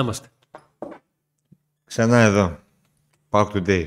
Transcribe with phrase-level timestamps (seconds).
[0.00, 0.28] Να είμαστε.
[1.84, 2.58] Ξανά εδώ.
[3.30, 3.86] Pauk Today.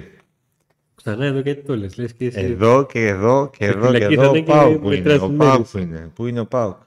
[0.96, 1.98] Ξανά εδώ γιατί το λες.
[1.98, 2.40] λες και εσύ.
[2.40, 4.30] Εδώ και εδώ και εδώ και φυλακή θα εδώ.
[4.36, 5.14] είναι Ο και Πάουκ που με είναι.
[5.14, 5.38] Ο τρασμένους.
[5.46, 6.12] Πάουκ που είναι.
[6.16, 6.78] Πού είναι ο Πάουκ.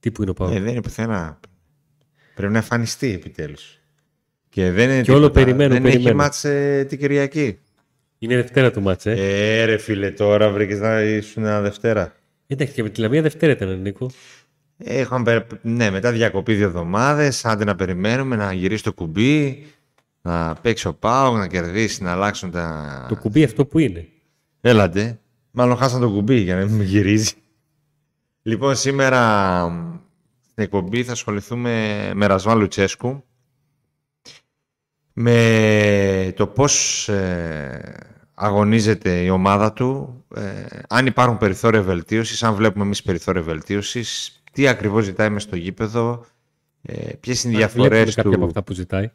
[0.00, 0.54] Τι που είναι ο Πάουκ.
[0.54, 1.40] Ε, δεν είναι πουθενά.
[2.34, 3.78] Πρέπει να εμφανιστεί επιτέλους.
[4.48, 5.44] Και δεν είναι Και όλο τίποτα.
[5.44, 6.08] περιμένω, Δεν περιμένω.
[6.08, 7.58] έχει μάτς ε, την Κυριακή.
[8.18, 9.10] Είναι Δευτέρα το μάτσε.
[9.10, 9.60] Ε.
[9.60, 12.14] Ε, ρε φίλε, τώρα βρήκες να ήσουν ένα Δευτέρα.
[12.46, 14.10] Εντάξει, και με τη Λαμία Δευτέρα ήταν, Νίκο.
[14.76, 17.44] Ε, Είχαμε, περ- ναι, μετά διακοπή δύο εβδομάδες.
[17.44, 19.66] Άντε να περιμένουμε να γυρίσει το κουμπί,
[20.22, 23.06] να παίξει ο Πάουκ, να κερδίσει, να αλλάξουν τα.
[23.08, 24.08] Το κουμπί αυτό που είναι;
[24.60, 25.18] Έλατε.
[25.50, 27.32] Μάλλον χάσαν το κουμπί για να μην γυρίζει.
[28.42, 29.20] Λοιπόν, σήμερα
[29.68, 29.94] μ,
[30.40, 33.24] στην εκπομπή θα ασχοληθούμε με Ρασβάν Λουτσέσκου.
[35.12, 37.94] Με το πώς ε,
[38.34, 40.42] αγωνίζεται η ομάδα του, ε,
[40.88, 46.24] αν υπάρχουν περιθώρια βελτίωσης, αν βλέπουμε εμείς περιθώρια βελτίωσης, τι ακριβώς ζητάει μες στο γήπεδο,
[46.82, 48.46] ε, ποιες είναι οι Αν βλέπουμε διαφορές κάποια από του...
[48.46, 49.10] αυτά που ζητάει.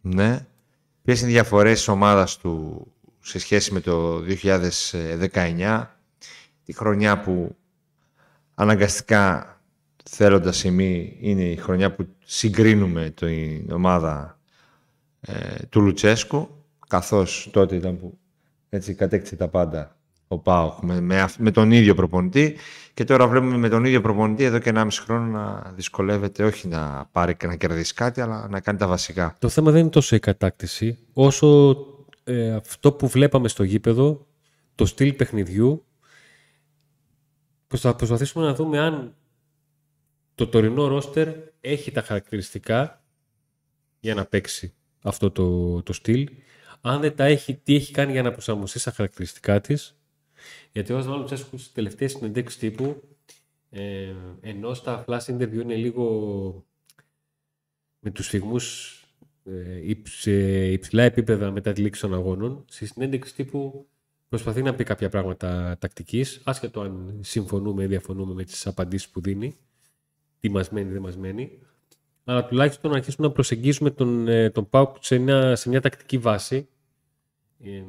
[0.00, 0.46] Ναι.
[1.02, 2.86] Ποιες είναι οι διαφορές της ομάδας του
[3.20, 4.22] σε σχέση με το
[5.32, 5.86] 2019,
[6.64, 7.56] τη χρονιά που
[8.54, 9.60] αναγκαστικά
[10.04, 14.38] θέλοντας ή μη είναι η χρονιά που συγκρίνουμε την ομάδα
[15.20, 18.18] ε, του Λουτσέσκου, καθώς τότε ήταν που
[18.68, 19.96] έτσι κατέκτησε τα πάντα
[20.28, 22.56] ο Πάοχ με, με, αυ- με τον ίδιο προπονητή
[22.94, 27.08] και τώρα βλέπουμε με τον ίδιο προπονητή εδώ και 1,5 χρόνο να δυσκολεύεται όχι να
[27.12, 29.36] πάρει και να κερδίσει κάτι αλλά να κάνει τα βασικά.
[29.38, 31.76] Το θέμα δεν είναι τόσο η κατάκτηση, όσο
[32.24, 34.26] ε, αυτό που βλέπαμε στο γήπεδο,
[34.74, 35.84] το στυλ παιχνιδιού,
[37.66, 39.14] που θα προσπαθήσουμε να δούμε αν
[40.34, 41.28] το τωρινό ρόστερ
[41.60, 43.02] έχει τα χαρακτηριστικά
[44.00, 46.28] για να παίξει αυτό το, το στυλ.
[46.80, 49.98] Αν δεν τα έχει, τι έχει κάνει για να προσαρμοστεί στα χαρακτηριστικά της.
[50.72, 53.02] Γιατί ο Ασβάλλο Τσέσκου στις τελευταίες συνεντέξεις τύπου,
[53.70, 56.64] ε, ενώ στα flash interview είναι λίγο
[57.98, 58.90] με τους φυγμούς
[59.44, 63.86] ε, υψ- σε υψηλά επίπεδα μετά τη λήξη των αγώνων, στη συνέντευξη τύπου
[64.28, 69.20] προσπαθεί να πει κάποια πράγματα τακτικής, άσχετο αν συμφωνούμε ή διαφωνούμε με τις απαντήσεις που
[69.20, 69.56] δίνει,
[70.40, 71.58] τι μας μένει, δεν μας μένει,
[72.24, 76.18] αλλά τουλάχιστον να αρχίσουμε να προσεγγίσουμε τον, ε, τον ΠΑΟΚ σε μια, σε μια τακτική
[76.18, 76.68] βάση,
[77.64, 77.82] ε,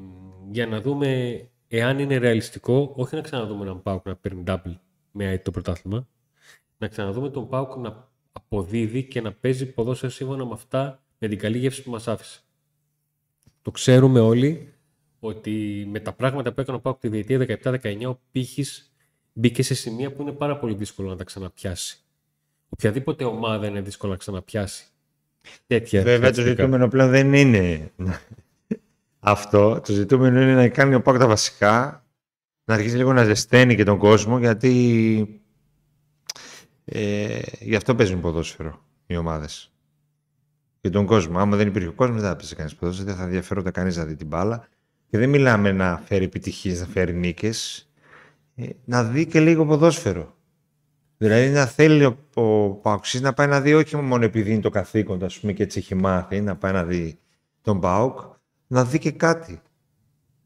[0.52, 4.76] για να δούμε εάν είναι ρεαλιστικό, όχι να ξαναδούμε έναν ΠΑΟΚ να παίρνει double
[5.12, 6.08] με ΑΕΤ το πρωτάθλημα,
[6.78, 11.38] να ξαναδούμε τον ΠΑΟΚ να αποδίδει και να παίζει ποδόσφαιρο σύμφωνα με αυτά, με την
[11.38, 12.40] καλή γεύση που μας άφησε.
[13.62, 14.74] Το ξέρουμε όλοι
[15.20, 18.96] ότι με τα πράγματα που έκανε ο ΠΑΟΚ τη διετία 17-19 ο πύχης
[19.34, 21.98] μπήκε σε σημεία που είναι πάρα πολύ δύσκολο να τα ξαναπιάσει.
[22.70, 24.88] Οποιαδήποτε ομάδα είναι δύσκολο να ξαναπιάσει.
[25.68, 26.64] Τέτοια Βέβαια το χαρακτηριστικά.
[26.64, 27.92] ζητούμενο πλέον δεν είναι
[29.32, 29.82] αυτό.
[29.86, 32.06] Το ζητούμενο είναι να κάνει ο Πάκ τα βασικά,
[32.66, 35.42] να αρχίσει λίγο να ζεσταίνει και τον κόσμο, γιατί
[36.86, 39.72] ε, γι' αυτό παίζουν ποδόσφαιρο οι ομάδες.
[40.82, 41.40] Για τον κόσμο.
[41.40, 44.06] Άμα δεν υπήρχε ο κόσμος δεν θα παίζει κανείς ποδόσφαιρο, δεν θα ενδιαφέρονταν κανείς να
[44.06, 44.68] δει την μπάλα.
[45.10, 47.90] Και δεν μιλάμε να φέρει επιτυχίες, να φέρει νίκες.
[48.56, 50.36] Ε, να δει και λίγο ποδόσφαιρο.
[51.18, 54.70] Δηλαδή να θέλει ο, ο Παοξής να πάει να δει όχι μόνο επειδή είναι το
[54.70, 57.20] καθήκον του, ας πούμε, και έτσι έχει μάθει, να πάει να δει
[57.62, 58.20] τον Πάουκ,
[58.68, 59.62] να δει και κάτι.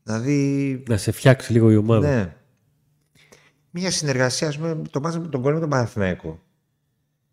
[0.03, 0.83] Να δει...
[0.87, 2.15] Να σε φτιάξει λίγο η ομάδα.
[2.15, 2.35] Ναι.
[3.69, 6.39] Μια συνεργασία, ας πούμε, το μάτς με τον γκολ με τον Παναθηναϊκό.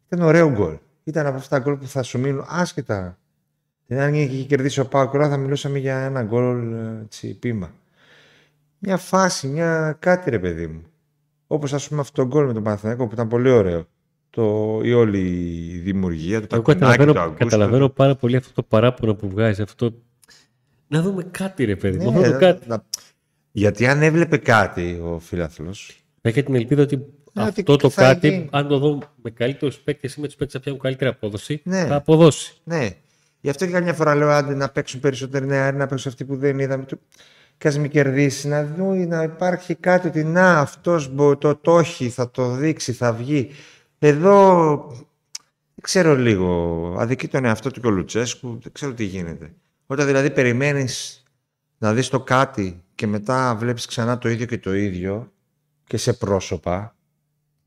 [0.08, 0.78] Ήταν ωραίο γκολ.
[1.04, 3.18] Ήταν από αυτά τα γκολ που θα σου μείνουν άσχετα.
[3.86, 7.72] Δεν αν είχε κερδίσει ο Πάουκ, τώρα θα μιλούσαμε για ένα γκολ ε, έτσι, πείμα.
[8.78, 10.82] Μια φάση, μια κάτι ρε παιδί μου.
[11.46, 13.86] Όπως ας πούμε αυτό το γκολ με τον Παναθηναϊκό που ήταν πολύ ωραίο.
[14.30, 15.18] Το, η όλη
[15.74, 17.44] η δημιουργία, το Εγώ τακουνάκι, το καταλαβαίνω, Αγκούστο.
[17.44, 19.62] καταλαβαίνω πάρα πολύ αυτό το παράπονο που βγάζει.
[19.62, 19.94] Αυτό...
[20.88, 21.98] Να δούμε κάτι, ρε παιδί.
[22.04, 22.10] μου.
[22.10, 22.68] Ναι, αυτό το να- κάτι.
[22.68, 22.84] να-
[23.52, 26.96] Γιατί αν έβλεπε κάτι ο φίλαθλος, Θα είχε την ελπίδα ότι
[27.32, 28.48] Ναι, ότι αυτό το θα κάτι, γίνει.
[28.50, 31.84] αν το δω με καλύτερους παίκτες ή με τους παίκτες που πιάνουν καλύτερη απόδοση, Ναι.
[31.86, 32.54] θα αποδώσει.
[32.64, 32.88] Ναι.
[33.40, 36.36] Γι' αυτό και καμιά φορά λέω άντε να παίξουν περισσότεροι νεαροί, να παίξουν αυτοί που
[36.36, 36.84] δεν είδαμε.
[36.84, 37.00] Του...
[37.58, 41.78] Και ας μην κερδίσει, να δει να υπάρχει κάτι ότι να αυτός μπο, το, το
[41.78, 43.50] έχει, θα το δείξει, θα βγει.
[43.98, 44.76] Εδώ
[45.74, 49.52] δεν ξέρω λίγο, αδικεί τον εαυτό του και ο Λουτσέσκου, δεν ξέρω τι γίνεται.
[49.90, 51.22] Όταν δηλαδή περιμένεις
[51.78, 55.32] να δεις το κάτι και μετά βλέπεις ξανά το ίδιο και το ίδιο
[55.86, 56.96] και σε πρόσωπα,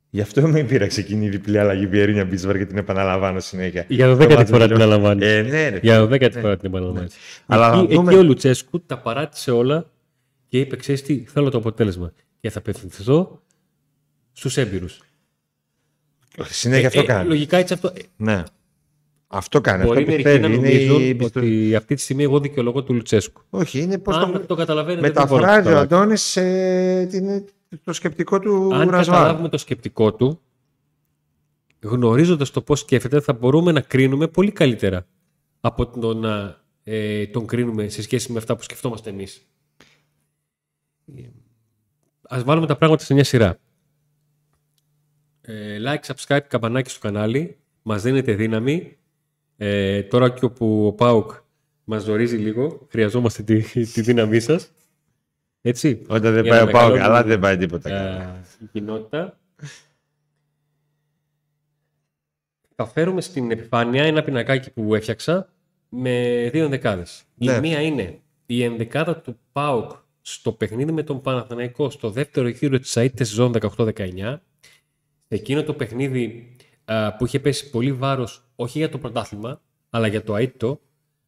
[0.09, 3.85] γι' αυτό με πήραξε εκείνη η διπλή αλλαγή Βιερίνια Μπίσβαρ και την επαναλαμβάνω συνέχεια.
[3.87, 5.25] Για το Το δέκατη μάτι φορά με την το- αναλαμβάνεις.
[5.27, 5.79] Ε, ναι, ρε.
[5.81, 6.41] Για το δέκατη Ναι.
[6.41, 7.07] φορά την επαναλαμβάνει.
[7.45, 9.89] Αλλά να εκεί, δούμε- εκεί ο Λουτσέσκου τα παράτησε όλα
[10.47, 12.13] και είπε: Ξέρεις τι, θέλω το αποτέλεσμα.
[12.39, 13.41] Και θα απευθυνθώ
[14.31, 14.99] στους έμπειρους.
[16.49, 17.27] Συνέχεια αυτό κάνεις.
[17.27, 17.87] Λογικά έτσι αυτό.
[17.95, 18.43] ε, Ναι.
[19.33, 19.83] Αυτό κάνει.
[19.83, 20.57] Μπορεί αυτό μερικοί να πιστεύει.
[20.57, 21.55] Είναι η νομίζουν εμπιστοσύνη.
[21.55, 23.41] ότι αυτή τη στιγμή εγώ δικαιολογώ του Λουτσέσκου.
[23.49, 26.05] Όχι, είναι πώς Αν το το καταλαβαίνετε, δεν μπορώ να μεταφράζει ο καταλάβω.
[26.05, 26.37] Αντώνης
[27.83, 29.15] το σκεπτικό του Αν Ρασβάν.
[29.15, 30.41] καταλάβουμε το σκεπτικό του,
[31.79, 35.05] γνωρίζοντας το πώς σκέφτεται, θα μπορούμε να κρίνουμε πολύ καλύτερα
[35.61, 39.47] από το να ε, τον κρίνουμε σε σχέση με αυτά που σκεφτόμαστε εμείς.
[42.21, 43.57] Ας βάλουμε τα πράγματα σε μια σειρά.
[45.41, 47.57] Ε, like, subscribe, καμπανάκι στο κανάλι.
[47.81, 48.95] Μας δίνετε δύναμη.
[49.63, 51.31] Ε, τώρα και όπου ο Πάουκ
[51.83, 54.71] μας ζορίζει λίγο, χρειαζόμαστε τη, τη δύναμή σας.
[55.61, 56.01] Έτσι.
[56.07, 58.21] Όταν δεν Για πάει να ο Πάοκ μεγαλώνουμε, καλά, δεν πάει τίποτα καλά.
[58.21, 59.39] ε, η κοινότητα.
[62.75, 65.53] Θα φέρουμε στην επιφάνεια ένα πινακάκι που έφτιαξα
[65.89, 67.23] με δύο ενδεκάδες.
[67.35, 67.53] Ναι.
[67.53, 69.91] Η μία είναι η ενδεκάδα του ΠΑΟΚ
[70.21, 74.37] στο παιχνίδι με τον Παναθηναϊκό στο δεύτερο γύρο της ΑΕΤ σεζόν 18-19.
[75.27, 76.60] Εκείνο το παιχνίδι α,
[77.17, 80.79] που είχε πέσει πολύ βάρος όχι για το πρωτάθλημα αλλά για το ΑΕΤΟ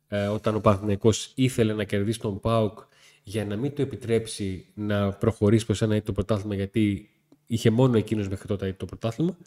[0.08, 2.80] ε, όταν ο Παναθηναϊκός ήθελε να κερδίσει τον ΠΑΟΚ
[3.24, 7.10] για να μην του επιτρέψει να προχωρήσει προς ένα ΑΕΤΟ πρωτάθλημα γιατί
[7.46, 9.38] είχε μόνο εκείνος μέχρι τότε ΑΕΤΟ πρωτάθλημα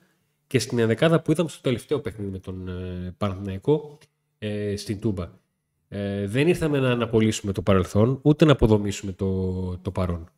[0.46, 3.98] και στην ενδεκάδα που είδαμε στο τελευταίο παιχνίδι με τον ε, Παναθηναϊκό
[4.38, 5.30] ε, στην Τούμπα.
[5.88, 10.28] Ε, δεν ήρθαμε να αναπολύσουμε το παρελθόν, ούτε να αποδομήσουμε το, το παρόν.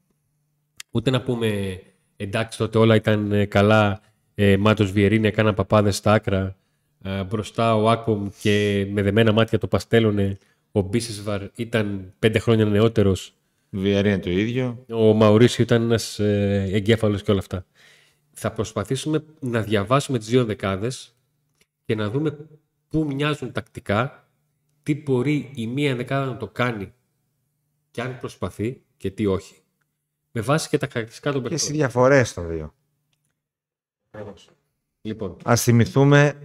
[0.90, 1.80] Ούτε να πούμε
[2.16, 4.00] εντάξει τότε όλα ήταν ε, καλά,
[4.40, 6.56] ε, Μάτος Βιερίνη έκανα παπάδες στα άκρα,
[7.02, 10.38] ε, μπροστά ο Άκπομ και με δεμένα μάτια το παστέλωνε,
[10.72, 13.32] ο Μπίσεσβαρ ήταν πέντε χρόνια νεότερος,
[13.70, 14.84] Βιαρή είναι το ίδιο.
[14.90, 17.66] ο Μαουρίσιο ήταν ένας ε, εγκέφαλος και όλα αυτά.
[18.32, 21.16] Θα προσπαθήσουμε να διαβάσουμε τις δύο δεκάδες
[21.84, 22.36] και να δούμε
[22.88, 24.28] πού μοιάζουν τακτικά,
[24.82, 26.92] τι μπορεί η μία δεκάδα να το κάνει
[27.90, 29.54] και αν προσπαθεί και τι όχι.
[30.30, 31.72] Με βάση και τα χαρακτηριστικά των Και οι παιχτών.
[31.72, 32.74] διαφορές των δύο.
[35.00, 36.38] Λοιπόν, Α θυμηθούμε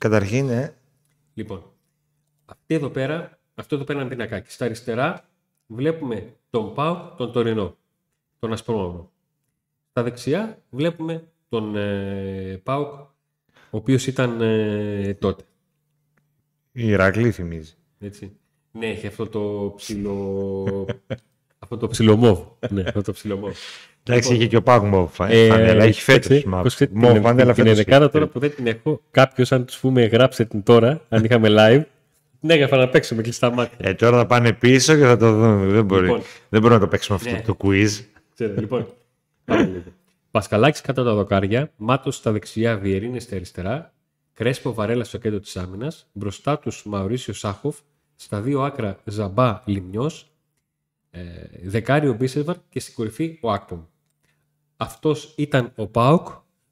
[0.00, 0.74] καταρχήν, ε,
[1.34, 1.62] λοιπόν,
[2.44, 4.50] αυτή εδώ πέρα, αυτό εδώ πέρα είναι ένα πινακάκι.
[4.50, 5.28] Στα αριστερά
[5.66, 7.76] βλέπουμε τον Πάο, τον Τωρινό,
[8.38, 9.12] τον Ασπρόμαυρο.
[9.90, 13.10] Στα δεξιά βλέπουμε τον ε, Πάοκ, ο
[13.70, 15.44] οποίος ήταν ε, τότε.
[16.72, 17.74] η Ηρακλή θυμίζει.
[17.98, 18.36] Έτσι.
[18.72, 20.86] Ναι, έχει αυτό το ψηλο...
[21.58, 22.40] αυτό το ψιλομόβ.
[22.70, 23.56] ναι, αυτό το ψιλομόβ.
[24.08, 26.26] Εντάξει, είχε και ο Πάγ Μόβ, Ε, ε, αλλά έχει φέτος.
[26.42, 30.04] κοίταξε, κοίταξε, την, την, την ενδεκάδα τώρα που δεν την έχω, κάποιος αν τους πούμε
[30.04, 31.82] γράψε την τώρα, αν είχαμε live,
[32.40, 33.88] την έγραφα να παίξω με κλειστά μάτια.
[33.90, 35.66] Ε, τώρα θα πάνε πίσω και θα το δούμε.
[35.66, 36.02] Δεν, μπορεί.
[36.06, 36.20] Λοιπόν.
[36.48, 37.40] δεν μπορούμε να το παίξουμε αυτό Ναι.
[37.46, 37.88] το quiz.
[38.34, 38.86] Ξέρω, λοιπόν.
[39.44, 39.82] πάμε λίγο.
[40.30, 43.92] Πασκαλάκης κατά τα δοκάρια, Μάτος στα δεξιά, Βιερίνη στα αριστερά,
[44.34, 47.76] Κρέσπο Βαρέλα στο κέντρο της άμυνας, μπροστά τους Μαουρίσιο Σάχοφ,
[48.16, 50.30] στα δύο άκρα Ζαμπά Λιμνιός,
[51.10, 51.20] ε,
[51.64, 53.80] δεκάριο Μπίσεβαρ και στην κορυφή ο Άκπομ.
[54.80, 56.28] Αυτός ήταν ο ΠΑΟΚ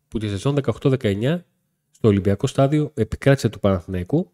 [0.09, 1.41] που τη σεζόν 18-19
[1.91, 4.31] στο Ολυμπιακό στάδιο επικράτησε του Παναθηναϊκού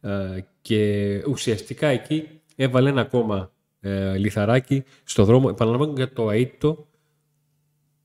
[0.00, 5.48] ε, και ουσιαστικά εκεί έβαλε ένα ακόμα ε, λιθαράκι στο δρόμο.
[5.50, 6.88] Επαναλαμβάνω για το αίτητο,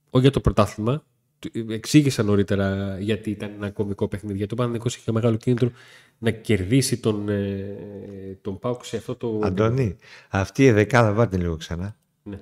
[0.10, 1.04] όχι για το πρωτάθλημα.
[1.39, 4.38] Του- Εξήγησα νωρίτερα γιατί ήταν ένα κομικό παιχνίδι.
[4.38, 5.71] Γιατί ο Παναθηναϊκός είχε μεγάλο κίνητρο
[6.18, 9.39] να κερδίσει τον, ε, τον Πάουκ σε αυτό το.
[9.44, 9.95] Αντώνη,
[10.30, 11.95] αυτή η δεκάδα βάλτε λίγο ξανά.
[12.24, 12.39] Ναι.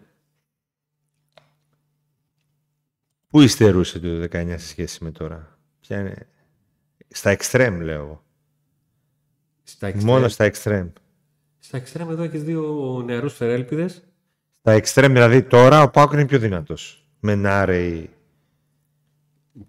[3.31, 6.27] Πού υστερούσε το 19 σε σχέση με τώρα; Ποια είναι;
[7.07, 8.23] Στα εξτρέμ λέω εγώ.
[9.63, 10.89] Στα extreme, Μόνο στα εξτρέμ.
[11.59, 14.03] στα extreme εδώ έχεις δύο νεαρούς φερέλπιδες.
[14.59, 17.05] Στα εξτρέμ δηλαδή τώρα ο Πάκο είναι πιο δυνατός.
[17.19, 18.09] Με Νάρεϊ.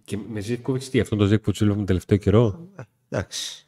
[0.05, 2.69] Και με Ζίβκοβιτς, τι, αυτόν τον Ζίβκοβιτς που βλέπουμε τον τελευταίο καιρό;
[3.09, 3.67] Εντάξει.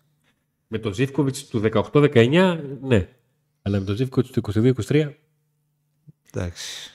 [0.66, 3.08] Με τον Ζίβκοβιτς του 18-19, ναι.
[3.62, 4.40] Αλλά με τον Ζίβκοβιτς του
[4.88, 5.14] 22-23,
[6.32, 6.90] Εντάξει.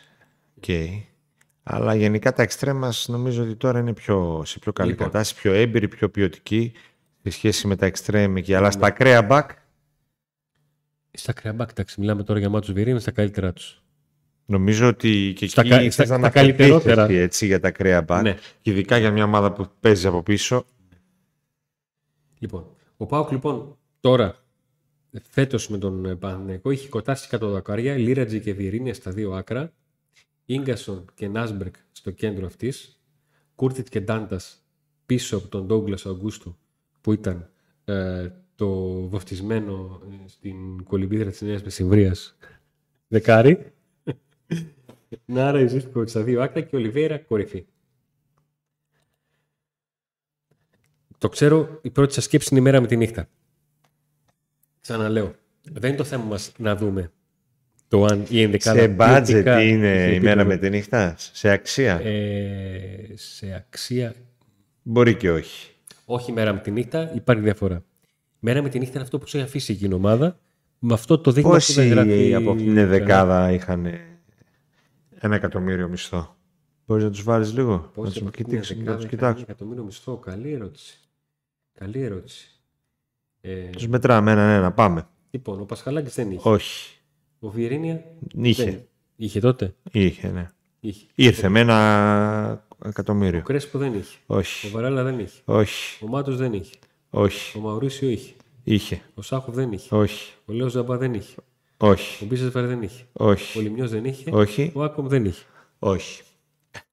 [0.57, 0.65] Οκ.
[1.71, 5.05] Αλλά γενικά τα εξτρέμ μας νομίζω ότι τώρα είναι πιο, σε πιο καλή Λοιπόν.
[5.05, 6.71] κατάσταση, πιο έμπειρη, πιο ποιοτική
[7.23, 8.53] σε σχέση με τα εξτρέμ εκεί.
[8.53, 9.45] Αλλά στα ακραία back
[11.11, 13.83] στα ακραία back, εντάξει, μιλάμε τώρα για Μάτος, Βιεϊρίνια, στα καλύτερά τους.
[14.45, 17.01] νομίζω ότι και Στα εκεί κα- θες στα- να στα μας καλύτερότερα.
[17.03, 18.19] επίθεση, έτσι, για τα ακραία back.
[18.21, 18.35] Ναι.
[18.61, 20.65] Και ειδικά για μια ομάδα που παίζει από πίσω.
[22.39, 22.65] Λοιπόν,
[22.97, 24.35] ο Πάουκ λοιπόν τώρα
[25.29, 29.73] φέτος με τον ε, Παναθηναϊκό έχει κοτάσει κάτω δακάρια, Λίρατζι και Βιερίνια στα δύο άκρα,
[30.57, 33.01] γκασον και Νάσμπερκ στο κέντρο αυτής,
[33.55, 34.39] Κούρτιτ και Ντάντα
[35.05, 36.57] πίσω από τον Ντόγκλα Αγκούστο
[37.01, 37.49] που ήταν
[37.85, 42.37] ε, το βαφτισμένο ε, στην κολυμπίδρα της Νέας Μεσημβρίας
[43.07, 43.73] δεκάρι.
[45.25, 47.65] Νάρα Ιζούσκοβιτ στα δύο άκρα και ο Ολιβέρα κορυφή.
[51.17, 53.29] Το ξέρω, η πρώτη σας σκέψη είναι η μέρα με τη νύχτα.
[54.81, 55.35] Ξαναλέω.
[55.61, 57.11] Δεν είναι το θέμα μας να δούμε
[57.89, 60.45] το αν η ενδεκάδα σε budget ποιοτικά είναι έχει η μέρα επίπεδο.
[60.49, 64.15] με τη νύχτα; Σε αξία; Ε, σε αξία,
[64.81, 65.71] Μπορεί και όχι.
[66.05, 67.83] όχι μέρα με τη νύχτα, υπάρχει διαφορά.
[68.39, 70.39] Μέρα με τη νύχτα είναι αυτό που σου έχει αφήσει εκείνη η ομάδα.
[70.79, 72.33] Με αυτό το δείγμα που δεν Πόσοι γράφει.
[72.33, 73.85] από αυτήν την δεκάδα είχαν
[75.19, 76.35] ένα εκατομμύριο μισθό;
[76.85, 79.05] Μπορείς να τους βάλεις λίγο, να Πόσοι τους από αυτήν την κοιτάξεις, να δεκάδα τους
[79.05, 79.43] είχαν κοιτάξω.
[79.47, 80.99] εκατομμύριο μισθό; Καλή ερώτηση.
[81.79, 82.47] Καλή ερώτηση.
[83.41, 84.71] Ε, Τους μετράμε έναν-ένα.
[84.71, 85.07] Πάμε.
[85.31, 86.49] λοιπόν, ο Πασχαλάκης δεν είχε.
[86.49, 86.98] Όχι.
[87.39, 88.03] Ο Βιερίνια;
[88.41, 88.63] Είχε.
[88.63, 88.81] δεν
[89.15, 90.47] είχε τότε; Είχε, ναι.
[90.79, 91.05] Είχε.
[91.15, 93.39] Ήρθε με ένα εκατομμύριο.
[93.39, 94.17] Ο Κρέσπο δεν είχε.
[94.25, 94.67] Ο Όχι.
[94.67, 95.41] Βαρέλα δεν είχε.
[95.45, 96.03] Όχι.
[96.05, 96.73] Ο Μάτος δεν είχε.
[97.09, 97.57] Όχι.
[97.57, 98.33] Ο Μαουρίσιο είχε.
[98.63, 99.01] Είχε.
[99.13, 99.95] Ο Σάχοφ δεν είχε.
[99.95, 100.33] Όχι.
[100.45, 101.35] Ο Λέος Ζαμπά δεν είχε.
[101.77, 102.23] Όχι.
[102.23, 103.03] Ο Μπίσεσβαρ δεν είχε.
[103.13, 103.59] Ο Όχι.
[103.59, 104.29] Λιμιός δεν είχε.
[104.33, 104.71] Όχι.
[104.75, 105.43] Ο Άκομ δεν είχε.
[105.79, 106.21] Όχι.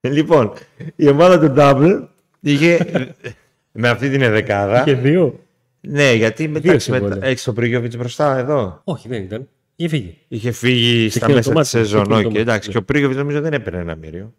[0.01, 0.53] Λοιπόν,
[0.97, 2.07] η ομάδα του Double
[2.41, 2.79] είχε
[3.73, 4.83] με αυτή την δεκάδα.
[4.85, 5.41] Και δύο.
[5.81, 7.09] Ναι, γιατί μετά, Δύο συμβόλαια.
[7.15, 8.81] μετά έχεις τον Πρίγιοβιτ μπροστά εδώ.
[8.85, 9.49] Όχι, δεν ήταν.
[9.77, 10.19] Είχε φύγει.
[10.29, 12.01] Είχε φύγει στα εκείνο μέσα το της μάτι, σε σεζόν.
[12.01, 12.67] εκείνο το όχι, μάτι, εντάξει.
[12.69, 12.73] ναι.
[12.75, 14.35] Και ο Πρίγιοβιτ νομίζω δεν έπαιρνε ένα μύριο.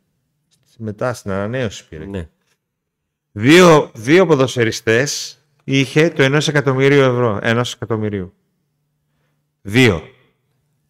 [0.77, 2.05] Μετά στην ανανέωση πήρε.
[2.05, 2.29] Ναι.
[3.31, 7.39] Δύο, δύο ποδοσφαιριστές είχε το ενός εκατομμυρίου ευρώ.
[7.41, 8.33] Ενός εκατομμυρίου.
[9.61, 10.01] Δύο.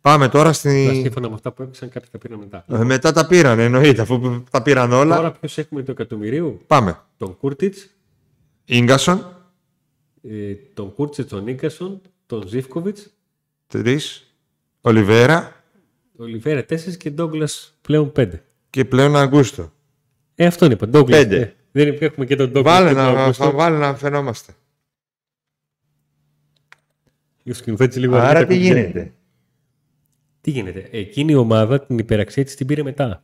[0.02, 1.00] Πάμε τώρα Αλλά στη.
[1.02, 2.66] σύμφωνα με αυτά που έπαιξαν, κάποιοι τα πήραν μετά.
[2.68, 5.16] Ε, Μετά τα πήραν, εννοείται, αφού τα πήραν όλα.
[5.16, 7.00] Τώρα ποιος έχουμε το εκατομμυρίου, Πάμε.
[7.18, 7.90] τον Κούρτιτς,
[8.66, 9.48] Ίγκασον,
[10.24, 13.10] ε, τον Κούρτιτς, τον Νίκασον, τον Ζήφκοβιτς,
[13.68, 14.27] τρεις.
[14.88, 15.56] Ολιβέρα
[16.18, 18.30] τον Ολιβέρα 4 και Ντόγκλας πλέον 5.
[18.70, 19.74] και πλέον Αγκούστο.
[20.36, 20.88] Ε, αυτόν είπα.
[20.88, 21.20] Ντόγκλας.
[21.22, 21.56] Πέντε.
[21.72, 22.74] δεν είναι- έχουμε και τον Ντόγκλας.
[22.84, 24.54] Βάλε να, θα βάλε να φαινόμαστε.
[27.50, 28.68] Ο σκηνοθέτης λίγο Άρα αργά τι τα κουμπιά.
[28.82, 29.14] γίνεται;
[30.42, 33.24] Τι γίνεται; Εκείνη η ομάδα την υπεραξία της την πήρε μετά.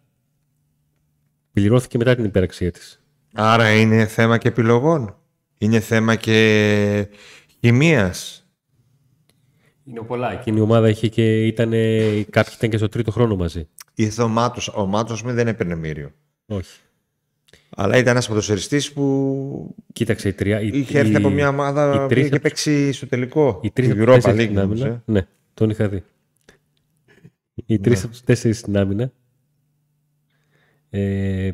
[1.54, 3.04] Πληρώθηκε μετά την υπεραξία της.
[3.34, 5.18] Άρα είναι θέμα και επιλογών.
[5.58, 7.08] Είναι θέμα και
[7.60, 8.43] χημίας.
[9.86, 10.32] Είναι πολλά.
[10.32, 11.70] Εκείνη η ομάδα είχε και ήταν.
[12.30, 13.68] Κάποιοι ήταν και στο τρίτο χρόνο μαζί.
[13.94, 14.68] Ήρθε ο Μάτος.
[14.68, 16.12] Ο Μάτος με δεν έπαιρνε μύριο.
[16.46, 16.80] Όχι.
[17.76, 20.62] Αλλά ήταν ένας ποδοσφαιριστής που Κοίταξε η τρία.
[20.62, 23.60] η- είχε έρθει από η- μια ομάδα οι που τρεις είχε από- παίξει στο τελικό.
[23.64, 24.64] Οι τρει του από Europa του τέσσερι League, στην άμυνα.
[24.64, 25.02] νομίζω, ε.
[25.06, 26.04] Ναι, τον είχα δει.
[27.66, 29.12] Οι τρεις από του τέσσερις στην άμυνα
[30.90, 31.52] ε,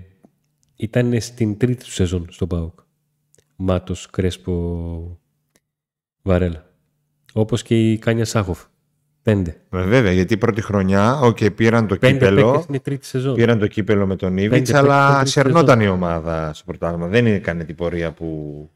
[0.75, 2.79] ήταν στην τρίτη του σεζόν στον Πάουκ.
[3.55, 5.19] Μάτος, Κρέσπο,
[6.21, 6.68] Βαρέλα.
[7.33, 8.63] Όπως και η Κάνιας, Σάχοφ.
[9.21, 9.61] Πέντε.
[9.71, 12.45] Ε, Βέβαια, γιατί η πρώτη χρονιά, οκ, πήραν το Πέντε κύπελλο.
[12.45, 13.35] παίκτες είναι τρίτη σεζόν.
[13.35, 17.07] Πήραν το κύπελλο με τον Ίβιτς, Πέντε αλλά παίκτες στην σερνόταν η ομάδα στο πρωτάθλημα.
[17.07, 18.69] Δεν έκανε την πορεία που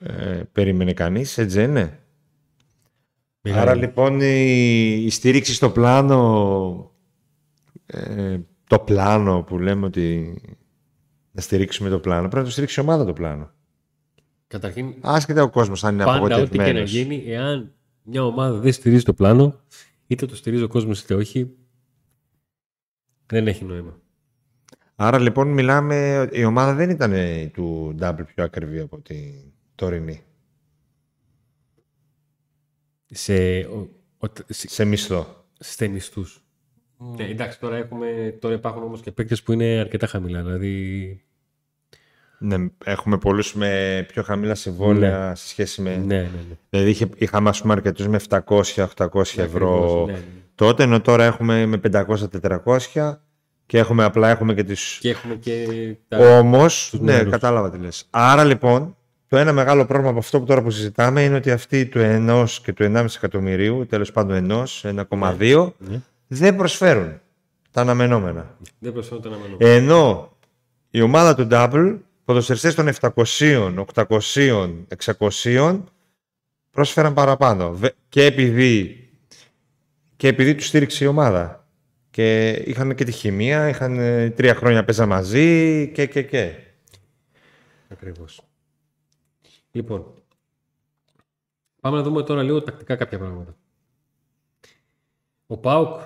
[0.00, 1.98] ε, περίμενε κανείς, έτσι δεν είναι.
[3.40, 3.60] Μιλάει.
[3.60, 6.92] Άρα λοιπόν η, η στήριξη στο πλάνο,
[7.86, 10.40] ε, το πλάνο που λέμε ότι
[11.30, 13.50] να στηρίξουμε το πλάνο, πρέπει να το στηρίξει η ομάδα το πλάνο.
[14.54, 16.90] Καταρχήν, Άσχετα ο κόσμος αν είναι πάντα ό,τι και να απογοητευμένος.
[16.90, 19.60] γίνει, εάν μια ομάδα δεν στηρίζει το πλάνο,
[20.06, 21.50] είτε το στηρίζει ο κόσμος είτε όχι,
[23.26, 24.00] δεν έχει νόημα.
[24.94, 27.12] Άρα λοιπόν μιλάμε, η ομάδα δεν ήταν
[27.52, 29.16] του double πιο ακριβή από τη
[29.74, 30.22] τωρινή.
[33.06, 35.44] Σε, ο, ο, σε, Σε μισθό.
[35.58, 36.44] σε μισθούς.
[36.96, 40.42] Ναι, εντάξει, τώρα, έχουμε, τώρα υπάρχουν όμως και παίκτες που είναι αρκετά χαμηλά.
[40.42, 41.23] Δηλαδή,
[42.38, 45.90] Ναι, έχουμε πολλούς με πιο χαμηλά συμβόλαια σε σχέση με...
[45.90, 46.56] ναι, ναι, ναι.
[46.70, 48.38] Δηλαδή είχε, είχαμε ας πούμε αρκετούς με 700-800
[49.36, 50.18] ευρώ Ακριβώς, ναι, ναι.
[50.54, 53.14] τότε, ενώ τώρα έχουμε με 500-400
[53.66, 54.98] και έχουμε απλά έχουμε και τις...
[55.00, 55.66] Και έχουμε και
[56.08, 56.38] τα...
[56.38, 57.30] Όμως, τους ναι, νεαρούς.
[57.30, 58.06] κατάλαβα τι λες.
[58.10, 58.96] Άρα λοιπόν,
[59.28, 62.46] το ένα μεγάλο πρόβλημα από αυτό που τώρα που συζητάμε είναι ότι αυτοί του 1
[62.62, 66.00] και του 1,5 εκατομμυρίου, τέλος πάντων 1, 1,2, Ναι.
[66.26, 67.20] δεν προσφέρουν
[67.70, 68.56] τα αναμενόμενα.
[68.78, 69.56] Δεν προσφέρω τον αμανό.
[69.58, 70.32] Ενώ
[70.90, 74.84] η ομάδα του Double, ποδοσφαιριστές των 700, 800,
[75.18, 75.82] 600
[76.70, 77.74] πρόσφεραν παραπάνω.
[77.74, 78.98] Βε- Και επειδή,
[80.16, 81.68] και επειδή τους στήριξε η ομάδα.
[82.10, 86.54] Και είχαν και τη χημεία, είχαν ε, τρία χρόνια παίζα μαζί και και και.
[87.88, 88.40] Ακριβώς.
[89.70, 90.14] Λοιπόν,
[91.80, 93.56] πάμε να δούμε τώρα λίγο τακτικά κάποια πράγματα.
[95.46, 96.00] Ο ΠΑΟΚ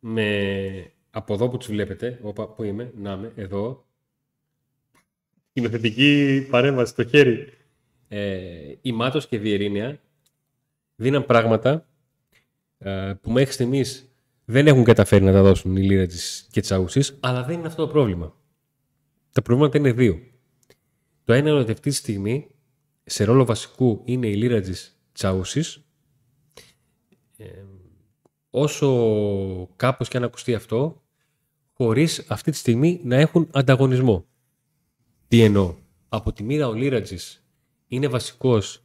[0.00, 3.86] με από εδώ που τους βλέπετε, όπα, που είμαι, να είμαι, εδώ,
[5.54, 7.52] σκηνοθετική παρέμβαση στο χέρι.
[8.08, 8.38] Ε,
[8.80, 10.00] η Μάτος και η Βιερίνια
[10.96, 11.86] δίναν πράγματα
[12.78, 14.08] ε, που μέχρι στιγμής
[14.44, 17.92] δεν έχουν καταφέρει να τα δώσουν οι Λίρατζης και Τσαούσης, αλλά δεν είναι αυτό το
[17.92, 18.34] πρόβλημα.
[19.32, 20.20] Τα προβλήματα είναι δύο.
[21.24, 22.46] Το ένα είναι ότι αυτή τη στιγμή
[23.04, 25.84] σε ρόλο βασικού είναι η Λίρατζης Τσαούσης.
[27.36, 27.46] Ε,
[28.50, 28.88] όσο
[29.76, 31.02] κάπως και αν ακουστεί αυτό,
[31.72, 34.26] χωρίς αυτή τη στιγμή να έχουν ανταγωνισμό.
[35.28, 35.74] Τι εννοώ;
[36.08, 37.44] Από τη μοίρα ο Λίρατζης
[37.88, 38.82] είναι βασικός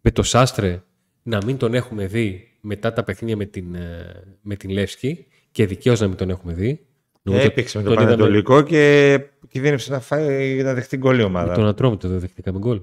[0.00, 0.82] με το Σάστρε
[1.22, 5.66] να μην τον έχουμε δει μετά τα παιχνίδια με την, ε, με την Λεύσκη και
[5.66, 6.86] δικαίως να μην τον έχουμε δει.
[7.22, 11.22] Νομίζω Έπαιξε με το τον είδαμε- Πανετολικό και κινδύνευσε να, φάει, να δεχτεί γκολ η
[11.22, 11.48] ομάδα.
[11.48, 12.80] Με τον Ατρόμητο δεν δεχτήκαμε γκολ.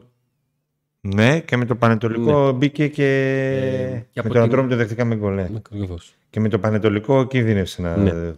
[1.02, 3.06] Ναι, και με το Πανετολικό μπήκε και.
[3.06, 5.34] Ε, και με από τον την- Ατρόμητο δεχτήκαμε γκολ.
[5.34, 5.50] Ναι.
[5.56, 6.14] Ακριβώς.
[6.30, 7.98] Και με το Πανετολικό κινδύνευσε να.
[7.98, 8.32] Ναι.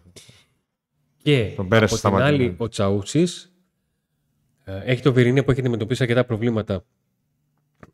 [1.17, 2.33] Και Τον πέρασε από στα την μάτια.
[2.35, 3.49] άλλη, ο Τσαούτσης ε,
[4.67, 6.85] έχει το Βιρίνια που έχει αντιμετωπίσει αρκετά προβλήματα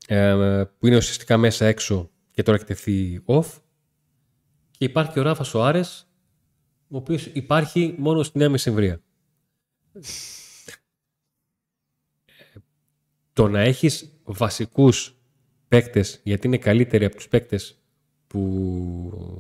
[0.08, 3.46] ε, που είναι ουσιαστικά μέσα έξω και τώρα έχει τεθεί off.
[4.72, 6.08] Και υπάρχει ο Ράφα Σοάρες,
[6.88, 9.01] ο οποίος υπάρχει μόνο στη Νέα Μεσημβρία.
[13.34, 15.18] το να έχεις βασικούς
[15.68, 17.84] παίκτες, γιατί είναι καλύτεροι από τους παίκτες
[18.27, 19.39] που,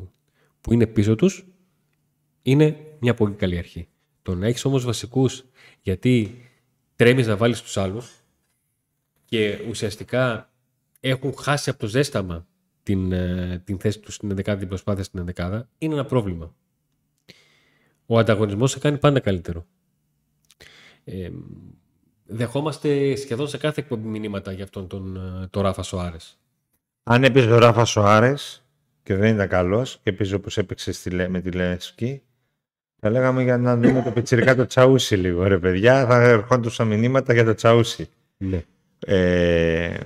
[0.61, 1.47] που είναι πίσω τους,
[2.41, 3.87] είναι μια πολύ καλή αρχή.
[4.21, 5.45] Το να έχεις όμως βασικούς,
[5.81, 6.41] γιατί
[6.95, 8.11] τρέμεις να βάλεις τους άλλους
[9.25, 10.51] και ουσιαστικά
[10.99, 12.47] έχουν χάσει από το ζέσταμα
[12.83, 16.55] την, ε, την θέση τους στην 11 την προσπάθεια στην 11 είναι ένα πρόβλημα.
[18.05, 19.65] Ο ανταγωνισμός σε κάνει πάντα καλύτερο.
[21.03, 21.29] Ε,
[22.25, 26.37] δεχόμαστε σχεδόν σε κάθε εκπομπή μηνύματα για αυτόν τον, ε, τον Ράφα Σοάρες.
[27.03, 28.63] Αν έπαιζε ο Ράφα Σοάρες
[29.03, 32.21] και δεν ήταν καλός και έπαιζε όπως έπαιξε στη, με τη Λέσκη,
[33.03, 36.05] θα λέγαμε για να δούμε το πιτσιρικά το Τσαούσι λίγο, ρε παιδιά.
[36.05, 38.09] Θα ερχόντουσαν μηνύματα για το Τσαούσι.
[38.37, 38.63] Ναι.
[38.99, 39.97] Ε,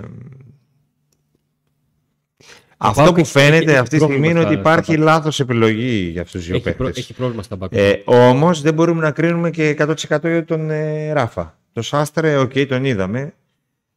[2.76, 6.60] αυτό που φαίνεται αυτή τη στιγμή είναι ότι υπάρχει λάθος επιλογή για αυτούς τους δύο
[6.60, 6.88] παίχτες.
[6.88, 7.72] Έχει πρόβλημα στα μπακ.
[7.74, 11.58] Ε, Όμως δεν μπορούμε να κρίνουμε και 100% για τον ε, Ράφα.
[11.72, 13.34] Το Σάστρε, OK, okay, τον είδαμε.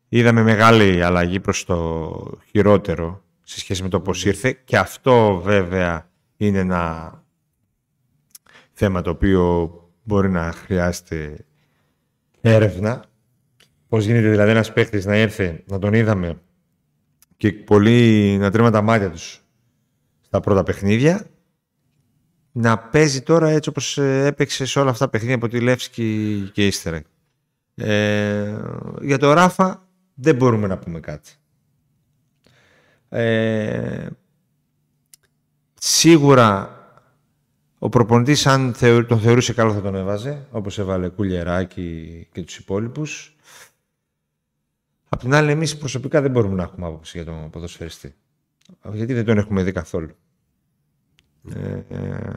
[0.10, 2.12] Είδαμε μεγάλη αλλαγή προς το
[2.52, 4.58] χειρότερο σε σχέση με το πώς ήρθε.
[4.64, 7.14] Και αυτό βέβαια είναι ένα
[8.82, 9.72] θέμα το οποίο
[10.04, 11.46] μπορεί να χρειάζεται
[12.42, 13.04] έρευνα.
[13.88, 16.42] Πώς γίνεται δηλαδή ένας παίχτη να έρθει, να τον είδαμε
[17.38, 19.42] και πολλοί να τρίμα τα μάτια τους
[20.22, 21.26] στα πρώτα παιχνίδια
[22.52, 26.50] να παίζει τώρα έτσι όπως ε, έπαιξε σε όλα αυτά τα παιχνίδια από τη Λεύσκη
[26.54, 27.02] και ύστερα.
[27.76, 28.56] Ε,
[29.02, 31.32] για το Ράφα δεν μπορούμε να πούμε κάτι.
[33.10, 34.08] Ε,
[35.74, 36.81] σίγουρα
[37.84, 38.76] ο προπονητής αν
[39.08, 43.36] τον θεωρούσε καλό θα τον έβαζε όπως έβαλε Κουλιεράκη και τους υπόλοιπους
[45.14, 48.16] Απ' την άλλη, εμείς προσωπικά δεν μπορούμε να έχουμε άποψη για τον ποδοσφαιριστή.
[48.94, 50.16] Γιατί δεν τον έχουμε δει καθόλου.
[51.56, 52.34] Ε, ε,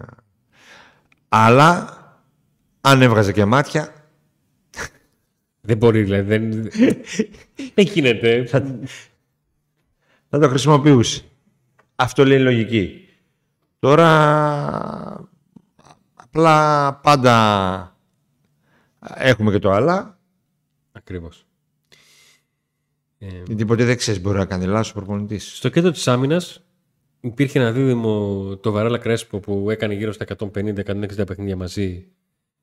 [1.28, 1.98] αλλά
[2.80, 3.94] αν έβγαζε και μάτια.
[5.60, 6.38] Δεν μπορεί, δηλαδή.
[6.38, 6.70] Δεν,
[7.74, 8.46] δεν γίνεται.
[8.46, 8.78] Θα,
[10.28, 11.24] θα το χρησιμοποιούσε.
[11.94, 13.08] Αυτό λέει λογική.
[13.78, 15.28] Τώρα
[16.34, 17.98] απλά πάντα
[19.14, 20.18] έχουμε και το αλλά.
[20.92, 21.46] Ακριβώς.
[23.18, 25.56] Ε, Γιατί ποτέ δεν ξέρεις μπορεί να κάνει λάθος ο προπονητής.
[25.56, 26.64] Στο κέντρο της άμυνας
[27.20, 32.08] υπήρχε ένα δίδυμο το Βαρέλα Κρέσπο που έκανε γύρω στα 150-160 παιχνίδια μαζί.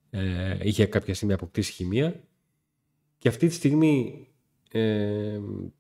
[0.09, 2.23] Ε, είχε κάποια στιγμή αποκτήσει χημεία.
[3.17, 4.27] Και αυτή τη στιγμή
[4.71, 5.39] ε,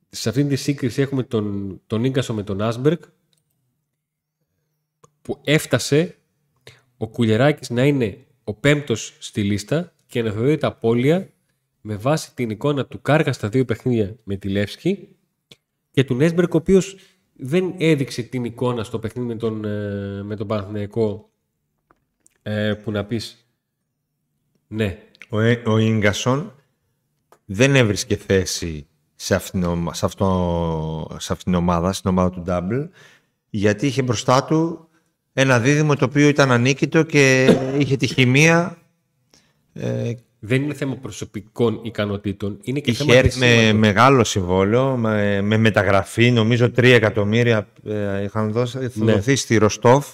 [0.09, 2.99] σε αυτή τη σύγκριση έχουμε τον, τον Ίγκασο με τον Άσμπεργκ
[5.21, 6.20] που έφτασε
[7.01, 11.29] ο Κουλιεράκης να είναι ο πέμπτος στη λίστα και να θεωρείται απώλεια
[11.81, 15.15] με βάση την εικόνα του Κάργα στα δύο παιχνίδια με τη Λεύσκη
[15.91, 16.95] και του Νέσμπερκ ο οποίος
[17.33, 21.29] δεν έδειξε την εικόνα στο παιχνίδι με τον, ε, με τον Παναθηναϊκό
[22.41, 23.45] ε, που να πεις
[24.67, 24.97] ναι.
[25.29, 26.55] Ο, ε, ο Ίγκασον
[27.45, 32.87] δεν έβρισκε θέση σε αυτήν, σε, αυτό, σε αυτήν την ομάδα, στην ομάδα του Double,
[33.49, 34.89] γιατί είχε μπροστά του
[35.33, 38.77] ένα δίδυμο το οποίο ήταν ανίκητο και είχε τη χημεία
[39.73, 40.11] ε,
[40.43, 42.59] δεν είναι θέμα προσωπικών ικανοτήτων.
[42.61, 46.31] Είναι και Είχε θέμα έρθει με μεγάλο συμβόλαιο, με, με μεταγραφή.
[46.31, 49.11] Νομίζω 3 εκατομμύρια ε, είχαν δώσει, ναι.
[49.11, 50.07] δοθεί στη Ροστόφ.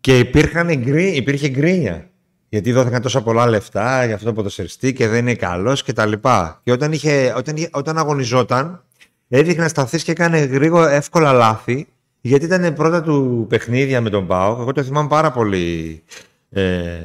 [0.00, 0.68] Και υπήρχαν,
[1.14, 2.10] υπήρχε γκρίνια.
[2.48, 6.12] Γιατί δόθηκαν τόσα πολλά λεφτά για αυτό το ποδοσφαιριστή και δεν είναι καλός κτλ.
[6.12, 6.18] Και,
[6.64, 8.84] και όταν, είχε, όταν, όταν αγωνιζόταν,
[9.28, 11.86] έδειχνε να σταθείς και έκανε γρήγορα εύκολα λάθη.
[12.24, 14.60] Γιατί ήταν πρώτα του παιχνίδια με τον Πάο.
[14.60, 16.02] Εγώ το θυμάμαι πάρα πολύ.
[16.50, 16.98] Ε,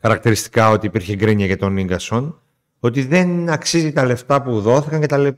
[0.00, 2.40] χαρακτηριστικά ότι υπήρχε γκρίνια για τον Ίγκασον,
[2.80, 5.28] ότι δεν αξίζει τα λεφτά που δόθηκαν κτλ.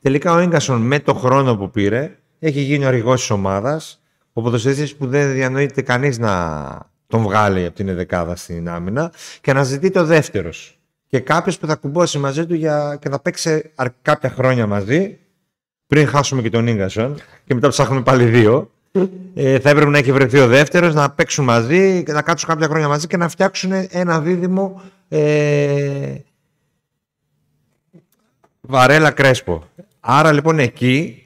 [0.00, 4.02] Τελικά ο Ίγκασον με το χρόνο που πήρε έχει γίνει ο αργό της ομάδας.
[4.32, 6.32] Ο ποδοσφαιριστής που δεν διανοείται κανείς να
[7.06, 10.78] τον βγάλει από την εδεκάδα στην άμυνα και να ζητεί το δεύτερος.
[11.06, 12.98] Και κάποιος που θα κουμπώσει μαζί του για...
[13.00, 15.18] και θα παίξει κάποια χρόνια μαζί
[15.90, 18.70] πριν χάσουμε και τον Ίγκασον και μετά ψάχνουμε πάλι δύο
[19.34, 22.88] ε, θα έπρεπε να έχει βρεθεί ο δεύτερος, να παίξουν μαζί, να κάτσουν κάποια χρόνια
[22.88, 26.14] μαζί και να φτιάξουν ένα δίδυμο ε,
[28.60, 29.64] Βαρέλα Κρέσπο.
[30.00, 31.22] Άρα λοιπόν εκεί,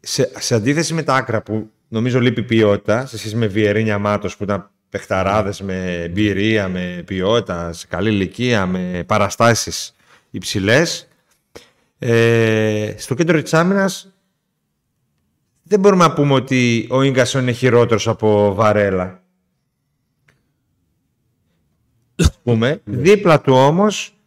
[0.00, 4.36] σε, σε αντίθεση με τα άκρα που νομίζω λείπει ποιότητα, σε σχέση με Βιερίνια Μάτος
[4.36, 9.94] που ήταν παιχταράδες με εμπειρία, με ποιότητα, σε καλή ηλικία, με παραστάσεις
[10.30, 11.08] υψηλές.
[12.06, 14.14] Ε, στο κέντρο της άμυνας
[15.62, 19.22] δεν μπορούμε να πούμε ότι ο Ίγκασον είναι χειρότερος από Βαρέλα.
[22.42, 22.80] πούμε.
[22.84, 22.96] Ναι.
[22.96, 24.18] Δίπλα του όμως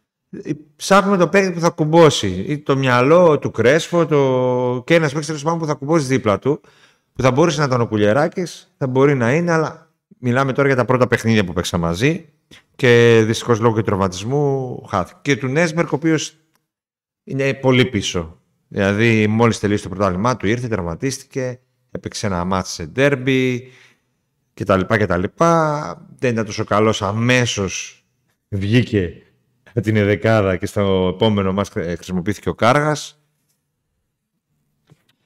[0.75, 2.45] ψάχνουμε το παίκτη που θα κουμπώσει.
[2.47, 4.83] Ή το μυαλό του Κρέσφο το...
[4.85, 6.61] και ένας παίκτης που θα κουμπώσει δίπλα του.
[7.13, 8.43] Που θα μπορούσε να ήταν ο Κουλιεράκη,
[8.77, 12.25] θα μπορεί να είναι, αλλά μιλάμε τώρα για τα πρώτα παιχνίδια που παίξα μαζί.
[12.75, 15.19] Και δυστυχώς λόγω του τραυματισμού χάθηκε.
[15.21, 16.37] Και του Νέσμπερκ, ο οποίος
[17.27, 18.41] είναι πολύ πίσω.
[18.67, 21.59] Δηλαδή, μόλις τελείωσε το πρωτάθλημά του, ήρθε, τραυματίστηκε,
[21.91, 23.71] έπαιξε ένα μάτι σε ντέρμπι
[24.53, 24.81] κτλ.
[26.17, 28.05] Δεν ήταν τόσο καλός αμέσως
[28.49, 29.21] βγήκε
[29.81, 33.21] την δεκάδα και στο επόμενο μας χρησιμοποιήθηκε ο Κάργας.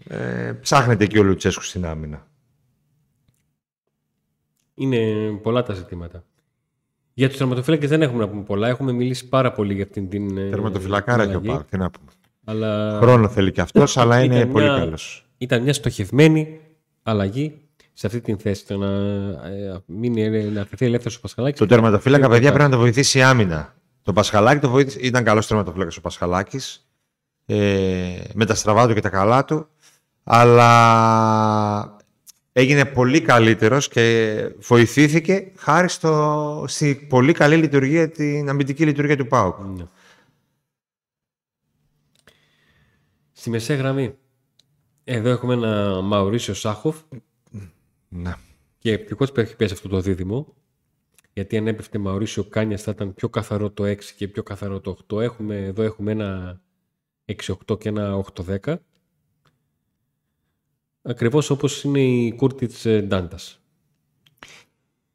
[0.08, 2.28] Ε, ψάχνεται και ο Λουτσέσκου στην άμυνα.
[4.74, 6.24] Είναι πολλά τα ζητήματα.
[7.22, 8.68] Για τους τερματοφύλακε δεν έχουμε να πούμε πολλά.
[8.68, 10.38] Έχουμε μιλήσει πάρα πολύ για αυτήν την.
[10.38, 12.12] Ε, Τερματοφυλακάρα και ο Πάρκ, τι να πούμε.
[12.46, 13.00] Αλλά...
[13.02, 14.78] Χρόνο θέλει και αυτός, αλλά είναι πολύ μια...
[14.78, 15.26] καλός.
[15.38, 16.60] Ήταν μια στοχευμένη
[17.04, 17.62] αλλαγή
[17.94, 18.66] σε αυτή την θέση.
[18.66, 18.88] Το να,
[19.48, 21.60] ε, μείνει, να αφαιθεί ελεύθερος ο Πασχαλάκης.
[21.60, 23.76] Το τερματοφύλακα, παιδιά, πρέπει να το βοηθήσει η άμυνα.
[24.02, 26.88] Το Πασχαλάκη το βοήθησε, ήταν καλός τερματοφύλακας ο Πασχαλάκης.
[27.46, 29.68] Ε, με τα στραβά του και τα καλά του.
[30.24, 31.98] Αλλά
[32.52, 39.28] έγινε πολύ καλύτερος και βοηθήθηκε χάρη στο, στη πολύ καλή λειτουργία, την αμυντική λειτουργία του
[39.28, 39.60] ΠΑΟΚ.
[39.60, 39.86] Ναι.
[43.32, 44.16] Στη μεσαία γραμμή.
[45.04, 46.98] Εδώ έχουμε ένα Μαουρίσιο Σάχοφ.
[48.08, 48.34] Ναι.
[48.78, 50.56] Και ευτυχώς έχει πέσει αυτό το δίδυμο.
[51.34, 54.98] Γιατί αν έπεφτε Μαουρίσιο Κάνιας θα ήταν πιο καθαρό το 6 και πιο καθαρό το
[55.10, 55.22] 8.
[55.22, 56.62] Έχουμε, εδώ έχουμε ένα
[57.26, 58.24] 6-8 και ένα
[58.62, 58.76] 8-10.
[61.02, 63.62] Ακριβώς όπως είναι η Κούρτιτς ε, Ντάντας.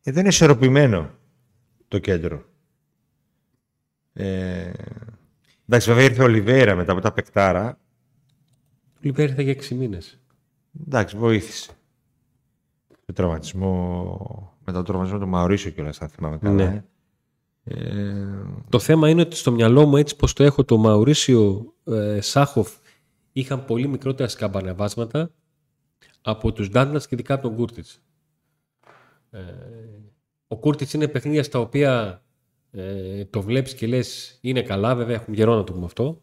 [0.02, 1.10] Ε, δεν είναι ισορροπημένο
[1.88, 2.44] το κέντρο.
[4.12, 4.72] Ε,
[5.68, 7.78] εντάξει, βέβαια ήρθε ο Λιβέρα μετά από τα πεκτάρα.
[8.94, 10.20] Ο Λιβέρα ήρθε για 6 μήνες.
[10.86, 11.70] Εντάξει, βοήθησε.
[13.06, 16.54] Το τραυματισμό, μετά το τραυματισμό του Μαωρίσιο κιόλας, θα θυμάμαι καλά.
[16.54, 16.84] Ναι.
[17.64, 18.42] Ε...
[18.68, 22.72] Το θέμα είναι ότι στο μυαλό μου έτσι πως το έχω το Μαουρίσιο ε, Σάχοφ
[23.32, 25.30] είχαν πολύ μικρότερα σκαμπανεβάσματα
[26.26, 28.00] από τους Ντάντλας και ειδικά από τον Κούρτιτς.
[29.30, 29.40] Ε,
[30.46, 32.22] ο Κούρτιτς είναι παιχνίδια στα οποία
[32.70, 36.20] ε, το βλέπεις και λες είναι καλά, βέβαια έχουμε καιρό να το πούμε αυτό.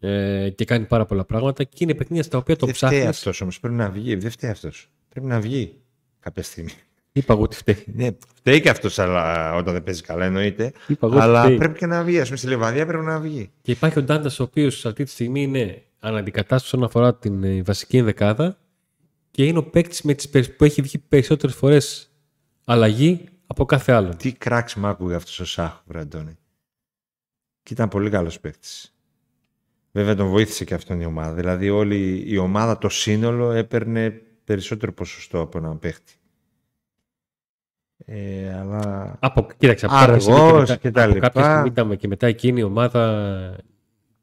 [0.00, 2.96] Ε, και κάνει πάρα πολλά πράγματα και είναι παιχνίδια στα οποία το ψάχνει.
[2.96, 3.60] Δεν φταίει αυτός όμως.
[3.60, 4.14] Πρέπει να βγει.
[4.14, 4.90] Δεν φταίει αυτός.
[5.08, 5.74] Πρέπει να βγει
[6.20, 6.72] κάποια στιγμή.
[7.12, 7.84] Είπα εγώ ότι φταίει.
[7.86, 10.72] Ναι, φταίει και αυτός όταν δεν παίζει καλά, εννοείται.
[11.00, 12.20] αλλά πρέπει και να βγει.
[12.20, 13.50] Α πούμε, στη Λεβαδία πρέπει να βγει.
[13.62, 17.62] Και υπάρχει ο Ντάντας, ο οποίος αυτή τη στιγμή είναι αναντικατάσταση όσον αφορά την ε,
[17.62, 18.58] βασική ενδεκάδα
[19.30, 22.12] και είναι ο παίκτης που έχει βγει περισσότερες φορές
[22.64, 24.16] αλλαγή από κάθε άλλο.
[24.16, 26.38] Τι κράξιμο άκουγε αυτός ο Σάχο, Βραντώνη.
[27.62, 28.92] Και ήταν πολύ καλός παίκτης.
[29.92, 31.34] Βέβαια τον βοήθησε και αυτόν η ομάδα.
[31.34, 34.10] Δηλαδή όλη η ομάδα, το σύνολο έπαιρνε
[34.44, 36.12] περισσότερο ποσοστό από έναν παίκτη.
[38.04, 39.16] Ε, αλλά...
[39.20, 41.18] Από, κοίταξε, από Αργός και, τα λοιπά.
[41.18, 43.56] Κάποια στιγμή ήταν και μετά εκείνη η ομάδα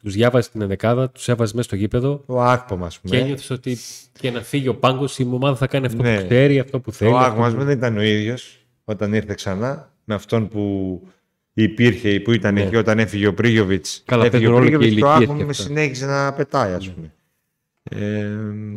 [0.06, 2.24] τους διάβαζε την ενδεκάδα, τους έβαζε μέσα στο γήπεδο.
[2.26, 3.16] Ο Άκπομ, ας πούμε.
[3.16, 3.78] Και ένιωθες ότι
[4.20, 6.20] και να φύγει ο πάγκος, η ομάδα θα κάνει αυτό ναι.
[6.20, 7.12] που ξέρει, αυτό που θέλει.
[7.12, 7.64] Ο Άκπομ, που...
[7.64, 11.02] δεν ήταν ο ίδιος όταν ήρθε ξανά με αυτόν που
[11.54, 12.62] υπήρχε, που ήταν ναι.
[12.62, 14.04] εκεί όταν έφυγε ο Πρίγιοβιτς.
[14.06, 14.96] Καλά, έφυγε ο Πρίγιοβιτς.
[15.00, 16.94] Το Άκπομ συνέχιζε να πετάει, ας ναι.
[16.94, 17.14] πούμε.
[17.84, 18.24] Ε,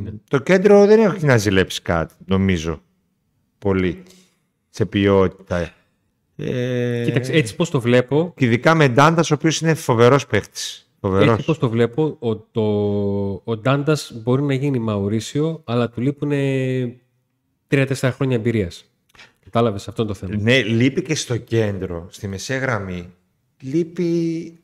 [0.02, 0.10] ναι.
[0.28, 2.82] Το κέντρο δεν έχει να ζηλέψει κάτι, νομίζω.
[3.58, 4.02] Πολύ.
[4.70, 5.72] Σε ποιότητα.
[6.36, 7.02] Ε...
[7.04, 8.32] Κοίταξε, έτσι πώς το βλέπω.
[8.36, 10.87] Και ειδικά με Ντάντας, ο οποίος είναι φοβερός παίχτης.
[11.00, 12.62] Έτσι πώς το βλέπω, ο, το,
[13.44, 16.30] ο Ντάντας μπορεί να γίνει Μαουρίσιο, αλλά του λείπουν
[17.70, 18.90] 3-4 χρόνια εμπειρίας.
[19.44, 20.36] Κατάλαβες αυτό το θέμα.
[20.36, 23.12] Ναι, λείπει και στο κέντρο, στη μεσαία γραμμή.
[23.60, 24.58] Λείπει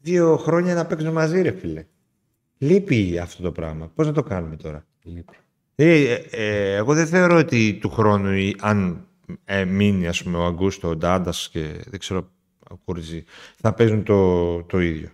[0.00, 1.86] δύο χρόνια να παίξουν μαζί, ρε φίλε.
[2.58, 3.90] Λείπει αυτό το πράγμα.
[3.94, 5.32] Πώς να το κάνουμε τώρα; Λείπει.
[5.74, 9.06] Ε, ε, εγώ δεν θεωρώ ότι του χρόνου, αν
[9.44, 12.30] ε, μείνει ας πούμε, ο Αγκούστο, ο Ντάντας και δεν ξέρω,
[12.70, 13.24] ο Κουρζή,
[13.56, 15.08] θα παίζουν το, το ίδιο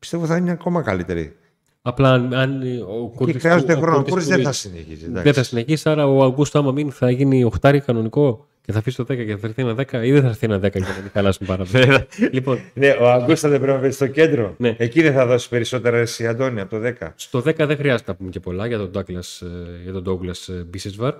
[0.00, 1.36] πιστεύω θα είναι ακόμα καλύτερη.
[1.82, 3.38] Απλά αν ο Κούρτη.
[3.38, 3.98] χρειάζεται χρόνο.
[3.98, 5.04] Ο Κούρτη δεν θα συνεχίσει.
[5.04, 5.22] Εντάξει.
[5.22, 8.96] Δεν θα συνεχίσει, άρα ο Αγκούστο, άμα μείνει, θα γίνει οχτάρι κανονικό και θα αφήσει
[8.96, 11.00] το 10 και θα έρθει ένα 10 ή δεν θα έρθει ένα 10 για να
[11.02, 12.06] μην χαλάσουν πάρα πολύ.
[12.32, 14.54] λοιπόν, ναι, ο Αγκούστο δεν πρέπει να παίζει στο κέντρο.
[14.58, 14.74] Ναι.
[14.78, 17.08] Εκεί δεν θα δώσει περισσότερα εσύ, Αντώνη, από το 10.
[17.14, 20.54] Στο 10 δεν χρειάζεται να πούμε και πολλά για τον Douglas, ε, για τον Douglas
[20.54, 21.14] ε, Μπίσεσβαρ.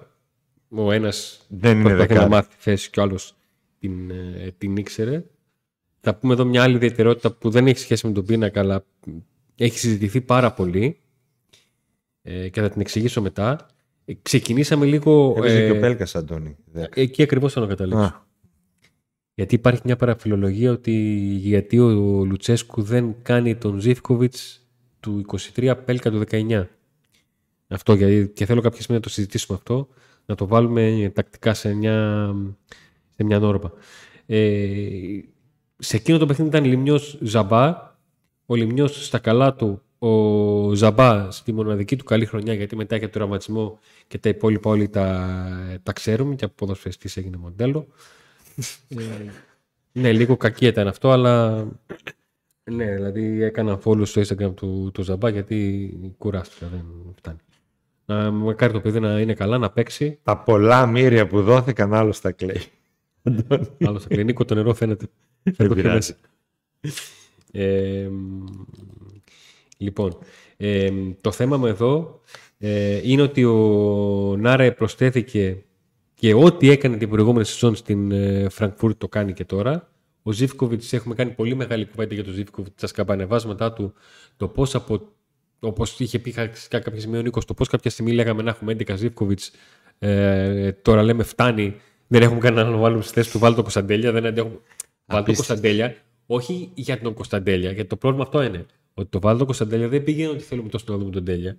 [0.69, 3.35] Ο ένας δεν είναι να μάθει τη θέση και ο άλλος
[3.79, 5.25] την, ε, την ήξερε.
[6.01, 8.85] Θα πούμε εδώ μια άλλη ιδιαιτερότητα που δεν έχει σχέση με τον πίνακα, αλλά
[9.57, 11.01] έχει συζητηθεί πάρα πολύ
[12.23, 13.67] ε, και θα την εξηγήσω μετά.
[14.05, 15.35] Ε, ξεκινήσαμε λίγο...
[15.37, 16.57] Έπαιζε ε, και ο Πέλκας, Αντώνη.
[16.95, 18.25] Εκεί ακριβώς θα το καταλήξω.
[19.35, 20.93] Γιατί υπάρχει μια παραφιλολογία ότι
[21.41, 24.69] γιατί ο Λουτσέσκου δεν κάνει τον Ζήφκοβιτς
[25.01, 26.67] του 23 Πέλκα του 19.
[27.69, 29.89] Αυτό γιατί και θέλω κάποια στιγμή να το συζητήσουμε αυτό,
[30.27, 32.29] να το βάλουμε τακτικά σε μια,
[33.15, 33.73] σε μια νόρμα.
[34.27, 35.21] Ε,
[35.81, 37.89] σε εκείνο το παιχνίδι ήταν Λιμιός Ζαμπά.
[38.47, 43.05] Ο Λιμιός στα καλά του, ο Ζαμπά στη μοναδική του καλή χρονιά, γιατί μετά είχε
[43.07, 47.87] το τραυματισμό και τα υπόλοιπα όλοι τα, τα ξέρουμε και από ποδοσφαιριστής έγινε μοντέλο.
[48.89, 48.97] ε,
[50.01, 51.67] ναι, λίγο κακή ήταν αυτό, αλλά
[52.65, 56.85] ναι, δηλαδή έκανα follow στο Instagram του, του Ζαμπά γιατί κουράστηκα, δεν
[57.17, 57.39] φτάνει.
[58.05, 60.19] Να, μακάρι το παιδί να είναι καλά, να παίξει.
[60.23, 62.63] Τα πολλά μύρια που δόθηκαν άλλο στα κλαίει.
[63.87, 64.25] Άλλο στα κλαίει.
[64.25, 65.07] Νίκο, το νερό φαίνεται.
[65.43, 66.15] Δεν το πειράζει.
[67.53, 68.09] Ε,
[69.77, 70.19] λοιπόν,
[70.57, 72.21] ε, το θέμα μου εδώ
[72.59, 75.65] ε, είναι ότι ο Νάρε προσθέθηκε
[76.15, 79.91] και ό,τι έκανε την προηγούμενη σεζόν στην ε, Φραγκφούρτη το κάνει και τώρα.
[80.23, 83.95] Ο Ζήφκοβιτς, έχουμε κάνει πολύ μεγάλη κουβέντα για τον Ζήφκοβιτς, τα σκαμπανεβάσματά του,
[84.37, 85.09] το πώς από.
[85.63, 88.77] Όπως είχε πει σε κάποια σημείο ο Νίκος, το πώς κάποια στιγμή λέγαμε να έχουμε
[88.79, 89.51] 11 Ζήφκοβιτς,
[89.99, 91.77] ε, τώρα λέμε φτάνει,
[92.07, 94.59] δεν έχουμε κανέναν να βάλουμε στη θέση του Βάλτο Κωνσταντέλια, δεν αντέχουμε.
[95.11, 95.95] Βάλτο Κωνσταντέλια,
[96.27, 98.67] όχι για τον Κωνσταντέλια, γιατί το πρόβλημα αυτό είναι.
[98.95, 101.59] Ότι το Βάλτο Κωνσταντέλια δεν πήγαινε ότι θέλουμε τόσο να δούμε τον Τέλια.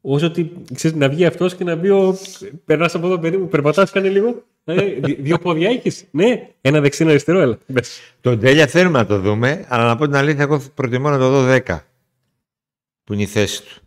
[0.00, 2.16] Όσο ότι ξέρεις, να βγει αυτός και να μπει ο.
[2.64, 4.42] Περνάς από εδώ, παιδί μου, περπατάς, κάνε λίγο.
[4.64, 6.04] Ε, δι- δύο πόδια έχεις.
[6.10, 7.58] Ναι, ένα δεξί, ένα αριστερό, έλα.
[7.66, 8.00] Μπες.
[8.20, 11.30] Τον τέλεια θέλουμε να το δούμε, αλλά να πω την αλήθεια, εγώ προτιμώ να το
[11.30, 11.78] δω 10.
[13.04, 13.80] Που είναι η θέση του.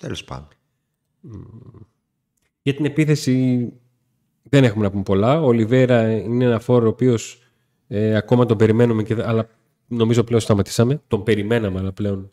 [0.00, 0.48] Τέλος πάντων.
[2.62, 3.68] Για την επίθεση
[4.42, 5.40] δεν έχουμε να πούμε πολλά.
[5.40, 7.41] Ο Ολιβέρα είναι ένα φόρο ο οποίος
[7.94, 9.48] ε, ακόμα τον περιμένουμε, και, αλλά
[9.86, 11.00] νομίζω πλέον σταματήσαμε.
[11.08, 12.30] Τον περιμέναμε, αλλά πλέον.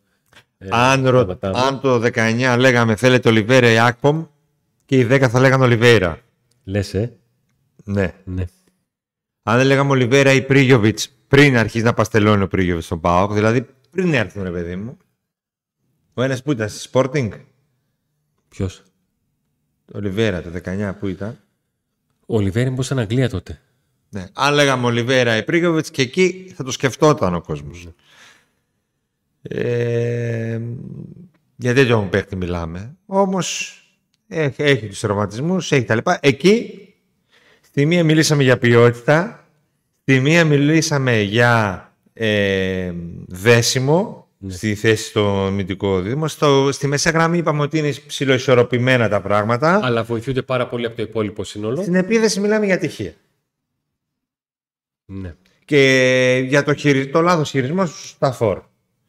[0.58, 1.60] Ε, αν, ρω- σταματάμε.
[1.60, 4.26] αν το 19 λέγαμε θέλετε Ολιβέρα ή Άκπομ
[4.86, 6.20] και οι 10 θα λέγανε Ολιβέρα.
[6.64, 7.18] Λες, ε;
[7.84, 8.14] Ναι.
[8.24, 8.46] Ναι.
[9.44, 13.66] Αν δεν λέγαμε Ολιβέρα ή Πρίγιοβιτς πριν αρχίσει να παστελώνει ο Πρίγιοβιτς στον Πάοκ, δηλαδή
[13.92, 14.98] πριν έρθουν ρε παιδί μου.
[16.14, 17.30] Ο ένας που ήταν στη Sporting,
[18.50, 18.84] Ποιος;
[19.94, 21.38] ο Ολιβέρα το 19 που ήταν.
[22.26, 23.62] Ο Ολιβέρα ήταν στην Αγγλία τότε.
[24.10, 24.26] Ναι.
[24.34, 27.88] Αν λέγαμε Ολιβέρα ή Πρίγιοβιτ και εκεί θα το σκεφτόταν ο κόσμος.
[29.42, 30.60] Ε,
[31.56, 32.98] για τέτοιο παίχτη μιλάμε.
[33.06, 33.74] Όμως
[34.28, 36.20] έχει, έχει τους τραυματισμούς, έχει τα λοιπά.
[36.22, 36.84] Εκεί
[37.62, 39.48] στη μία μιλήσαμε για ποιότητα,
[40.02, 42.94] στη μία μιλήσαμε για ε,
[43.28, 46.28] δέσιμο στη θέση στο μυντικό δίδυμο.
[46.28, 49.80] Στο, στη μέσα γραμμή είπαμε ότι είναι ψηλοισορροπημένα τα πράγματα.
[49.84, 51.82] Αλλά βοηθούνται πάρα πολύ από το υπόλοιπο σύνολο.
[51.82, 53.14] Στην επίδεση μιλάμε για τυχεία.
[55.12, 55.36] Ναι.
[55.66, 57.08] Και για το, χειρι...
[57.08, 58.62] το λάθος χειρισμό στα φόρ.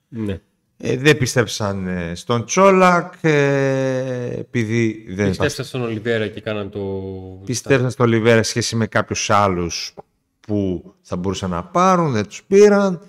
[0.09, 0.41] ναι.
[0.83, 6.81] Ε, δεν πίστεψαν ε, στον Τσόλακ ε, επειδή δεν Πιστεύσα στον Ολιβέρα και κάναν το.
[7.45, 9.95] Πίστεψαν στον Λιβέρα σχέση με κάποιους άλλους
[10.41, 13.01] που θα μπορούσαν να πάρουν, δεν τους πήραν.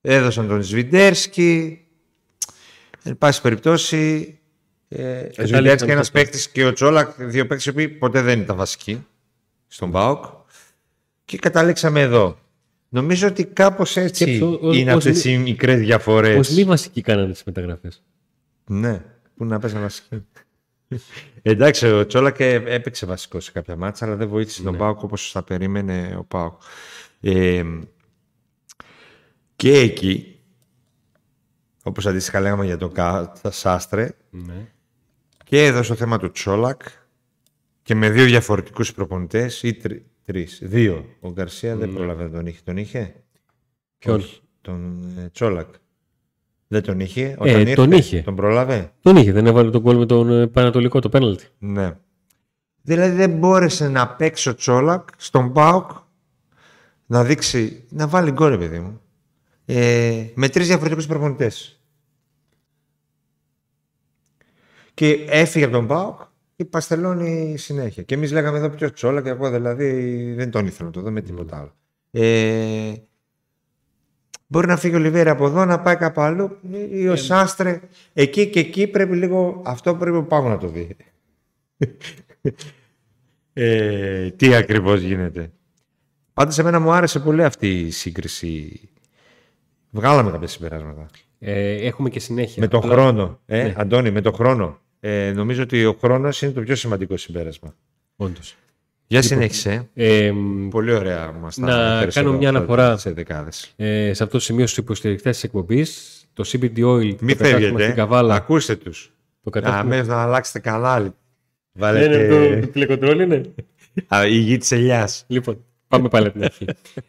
[0.00, 1.80] Έδωσαν τον Σβιντέρσκι.
[3.02, 4.38] Εν πάση περιπτώσει,
[4.88, 6.18] ε, ο Σβιντέρσκι είναι ένας αυτό.
[6.18, 9.06] παίκτης και ο Τσόλακ, δύο παίκτες οι οποίοι ποτέ δεν ήταν βασικοί
[9.66, 10.24] στον ΠΑΟΚ.
[11.28, 12.38] Και καταλήξαμε εδώ.
[12.88, 16.48] Νομίζω ότι κάπως έτσι Σκέψου, ως- είναι ως αυτές οι μικρές διαφορές.
[16.48, 18.02] Πώ μη βασικοί κάνανε τις μεταγραφές.
[18.70, 19.04] Ναι,
[19.36, 20.24] που να παίζει βασικό.
[21.42, 25.30] Εντάξει, ο Τσόλακ ε, έπαιξε βασικό σε κάποια μάτσα, αλλά δεν βοήθησε τον ΠΑΟΚ όπως
[25.30, 26.62] θα περίμενε ο ΠΑΟΚ.
[27.20, 27.62] Ε,
[29.56, 30.38] και εκεί,
[31.82, 34.66] όπως αντίστοιχα λέγαμε για τον Κα- Σάστρε, Ναι.
[35.44, 36.82] και εδώ στο θέμα του Τσόλακ
[37.82, 41.04] και με δύο διαφορετικούς προπονητές ή τρι, τρεις, δύο.
[41.20, 42.60] Ο Γκαρσία δεν πρόλαβε να τον είχε.
[42.64, 43.14] Τον είχε;
[43.98, 45.74] Ποιον; Όχι, τον ε, Τσόλακ.
[46.68, 47.74] Δεν τον είχε όταν Ε, ήρθε.
[47.74, 48.22] τον είχε.
[48.22, 51.44] Τον πρόλαβε; Τον είχε, δεν έβαλε τον κόλ με τον ε, Πανατολικό, το πέναλτι.
[51.58, 51.96] Ναι.
[52.82, 55.90] Δηλαδή δεν μπόρεσε να παίξει ο Τσόλακ στον ΠΑΟΚ
[57.06, 59.00] να δείξει, να βάλει γκολ, ρε παιδί μου.
[59.64, 61.80] Ε, με τρεις διαφορετικούς προπονητές.
[64.94, 66.20] Και έφυγε από τον ΠΑΟΚ
[66.58, 68.02] και παστελώνει συνέχεια.
[68.02, 69.90] Και εμείς λέγαμε εδώ ποιος Τσόλακ και εγώ δηλαδή
[70.36, 71.72] δεν τον ήθελα να το δω με τίποτα άλλο.
[72.10, 72.92] Ε,
[74.46, 76.56] μπορεί να φύγει ο Λιβέρα από εδώ, να πάει κάπου αλλού
[76.90, 77.80] ή ο Σάστρε.
[78.12, 80.96] Εκεί και εκεί πρέπει λίγο, αυτό πρέπει ο Πάγος να το δει.
[83.52, 85.52] ε, τι ακριβώς γίνεται;
[86.32, 88.80] Πάντως εμένα μου άρεσε πολύ αυτή η σύγκριση.
[89.90, 91.06] Βγάλαμε κάποια συμπεράσματα.
[91.38, 92.62] Ε, έχουμε και συνέχεια.
[92.62, 93.40] Με τον Αλλά- χρόνο.
[93.46, 93.74] Ε, Ναι.
[93.76, 94.78] Αντώνη, με τον χρόνο.
[95.00, 97.74] Ε, νομίζω ότι ο χρόνος είναι το πιο σημαντικό συμπέρασμα.
[98.16, 98.56] Όντως.
[99.06, 99.88] Για συνέχισε.
[99.94, 102.96] Ε, μ, Πολύ ωραία μας τα Να αναφέρεις κάνω εδώ, μια αναφορά.
[102.96, 103.72] Σε δεκάδες.
[103.76, 107.58] ε, σε αυτό το σημείο στους υποστηρικτές της εκπομπής, το CBD Oil, Μη το κατάστημα
[107.58, 107.82] φεύγετε.
[107.82, 109.12] στην Καβάλα, Ακούστε τους.
[109.42, 109.84] το Α, κατάστημα...
[109.84, 111.04] μέχρι να αλλάξετε κανάλι.
[111.04, 111.12] Ναι,
[111.72, 113.40] Βάλετε ναι, το τηλεκοντρόλ είναι.
[114.14, 115.24] Α, η γη της ελιάς.
[115.26, 116.64] Λοιπόν, πάμε πάλι από την αρχή.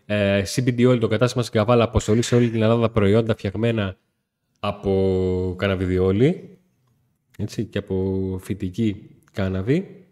[0.05, 3.97] ε, CBD Oil, το κατάστημα στην Καβάλα, αποστολή σε όλη την Ελλάδα προϊόντα φτιαγμένα
[4.59, 6.57] από καναβιδιόλι
[7.39, 10.05] έτσι, και από φυτική κάναβη.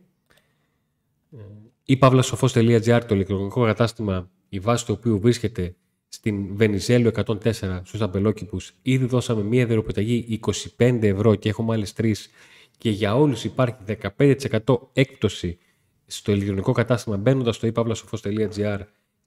[1.32, 1.38] Ε,
[1.84, 5.76] ή παύλασοφός.gr, το ηλεκτρονικό κατάστημα, η βάση του οποίου βρίσκεται
[6.08, 8.74] στην Βενιζέλου 104 στους αμπελόκηπους.
[8.82, 10.40] Ήδη δώσαμε μία δεροπιταγή
[10.78, 12.30] 25 ευρώ και έχουμε άλλες τρεις
[12.78, 13.76] και για όλους υπάρχει
[14.18, 14.60] 15%
[14.94, 15.58] έκπτωση
[16.06, 18.80] στο ηλεκτρονικό κατάστημα μπαίνοντας στο ipavlasofos.gr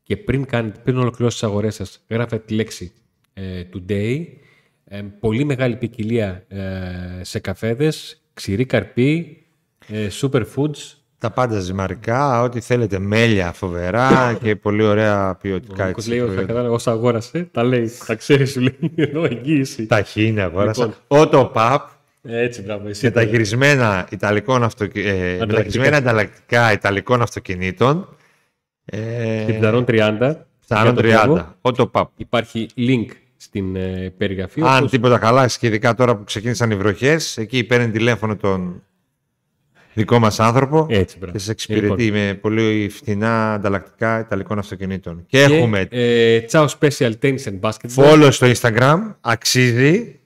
[0.03, 2.93] και πριν, κάνετε, πριν ολοκληρώσει τις αγορές σας, γράφετε τη λέξη
[3.33, 4.27] ε, today.
[4.93, 6.59] Ε, πολύ μεγάλη ποικιλία ε,
[7.21, 9.43] σε καφέδες, ξηρή καρπή,
[9.89, 10.95] ε, superfoods.
[11.19, 15.87] Τα πάντα ζυμαρικά, ό,τι θέλετε, μέλια φοβερά και πολύ ωραία ποιοτικά.
[15.87, 19.87] Ο λέει ότι θα κατάλαβα όσα αγόρασε, τα λέει, τα ξέρεις, σου λέει εδώ εγγύηση.
[19.87, 20.85] Τα χίνια αγόρασα.
[20.85, 21.89] Λοιπόν, Ότο Παπ,
[22.23, 25.01] έτσι, μπράβο, εσύ μεταχειρισμένα, ιταλικών αυτοκι...
[25.01, 28.17] ε, μεταχειρισμένα ανταλλακτικά ιταλικών αυτοκινήτων.
[28.85, 30.35] Ε, και 30.
[30.69, 31.45] 30.
[31.61, 32.11] Ότο Παπ.
[32.17, 33.07] Υπάρχει link
[33.43, 34.63] στην ε, περιγραφή.
[34.63, 34.91] Αν όπως...
[34.91, 38.83] τίποτα καλά, και ειδικά τώρα που ξεκίνησαν οι βροχές, εκεί παίρνει τηλέφωνο τον
[39.95, 42.21] δικό μας άνθρωπο Έτσι, και σε εξυπηρετεί λοιπόν.
[42.21, 45.25] με πολύ φθηνά ανταλλακτικά ιταλικών αυτοκινήτων.
[45.27, 45.87] Και, και έχουμε.
[45.91, 48.05] Ε, Ciao Special Tennis and Basketball.
[48.05, 50.19] Follow στο Instagram, αξίζει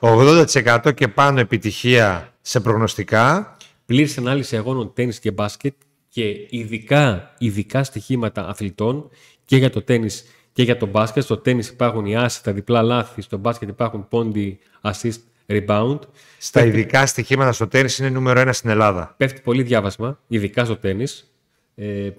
[0.00, 3.56] 80% και πάνω επιτυχία σε προγνωστικά.
[3.86, 5.74] Πλήρης ανάλυση αγώνων τέννις και μπάσκετ
[6.08, 9.10] και ειδικά, ειδικά στοιχήματα αθλητών
[9.44, 10.24] και για το τέννις
[10.54, 11.22] και για το μπάσκετ.
[11.22, 13.22] Στο τέννις υπάρχουν οι άσοι, τα διπλά λάθη.
[13.22, 15.98] Στο μπάσκετ υπάρχουν πόντι, assist, rebound.
[16.38, 16.78] Στα πέφτει...
[16.78, 19.14] ειδικά στοιχήματα στο τέννις είναι νούμερο ένα στην Ελλάδα.
[19.16, 21.32] Πέφτει πολύ διάβασμα, ειδικά στο τέννις.
[21.74, 22.10] Ε,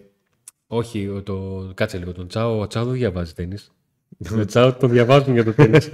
[0.68, 1.68] όχι, το...
[1.74, 2.60] κάτσε λίγο τον Τσάο.
[2.60, 3.72] Ο Τσάο δεν διαβάζει τέννις.
[4.30, 5.90] Το Τσάο το διαβάζουν για το τέννις.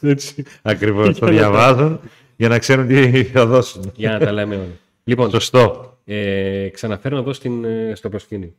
[0.62, 1.18] Ακριβώς.
[1.18, 2.00] το διαβάζουν
[2.36, 3.92] για να ξέρουν τι θα δώσουν.
[3.94, 4.78] για να τα λέμε όλα.
[5.04, 5.98] Λοιπόν, Σωστό.
[6.04, 8.52] Ε, ξαναφέρω εδώ στην, ε, στο προσκήνιο.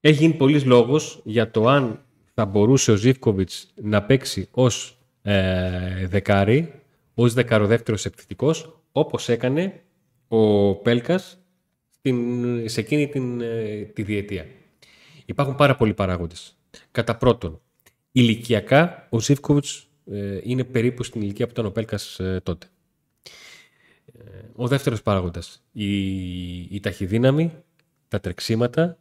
[0.00, 2.00] Έχει γίνει πολλής λόγος για το αν
[2.40, 6.72] θα μπορούσε ο Ζήφκοβιτς να παίξει ως ε, δεκάρι,
[7.14, 9.82] ως δεκαροδεύτερο επιθετικός, όπως έκανε
[10.28, 11.38] ο Πέλκας
[12.64, 14.46] σε εκείνη την, ε, τη διετία.
[15.26, 16.56] Υπάρχουν πάρα πολλοί παράγοντες.
[16.90, 17.60] Κατά πρώτον,
[18.12, 22.66] ηλικιακά ο Ζήφκοβιτς ε, είναι περίπου στην ηλικία που ήταν ο Πέλκας ε, τότε.
[24.54, 25.94] Ο δεύτερος παράγοντας, η,
[26.60, 27.52] η ταχυδύναμη,
[28.08, 28.98] τα τρεξίματα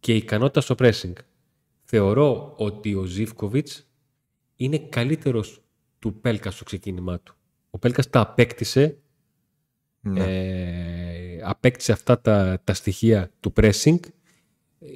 [0.00, 1.12] και η ικανότητα στο pressing.
[1.92, 3.90] Θεωρώ ότι ο Ζήφκοβιτς
[4.56, 5.62] είναι καλύτερος
[5.98, 7.36] του Πέλκας στο ξεκίνημά του.
[7.70, 8.98] Ο Πέλκας τα απέκτησε,
[10.00, 10.24] ναι.
[10.24, 13.98] ε, απέκτησε αυτά τα, τα στοιχεία του pressing
[14.80, 14.88] ε,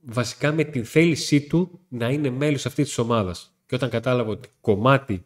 [0.00, 3.56] βασικά με την θέλησή του να είναι μέλος αυτής της ομάδας.
[3.66, 5.24] Και όταν κατάλαβε ότι κομμάτι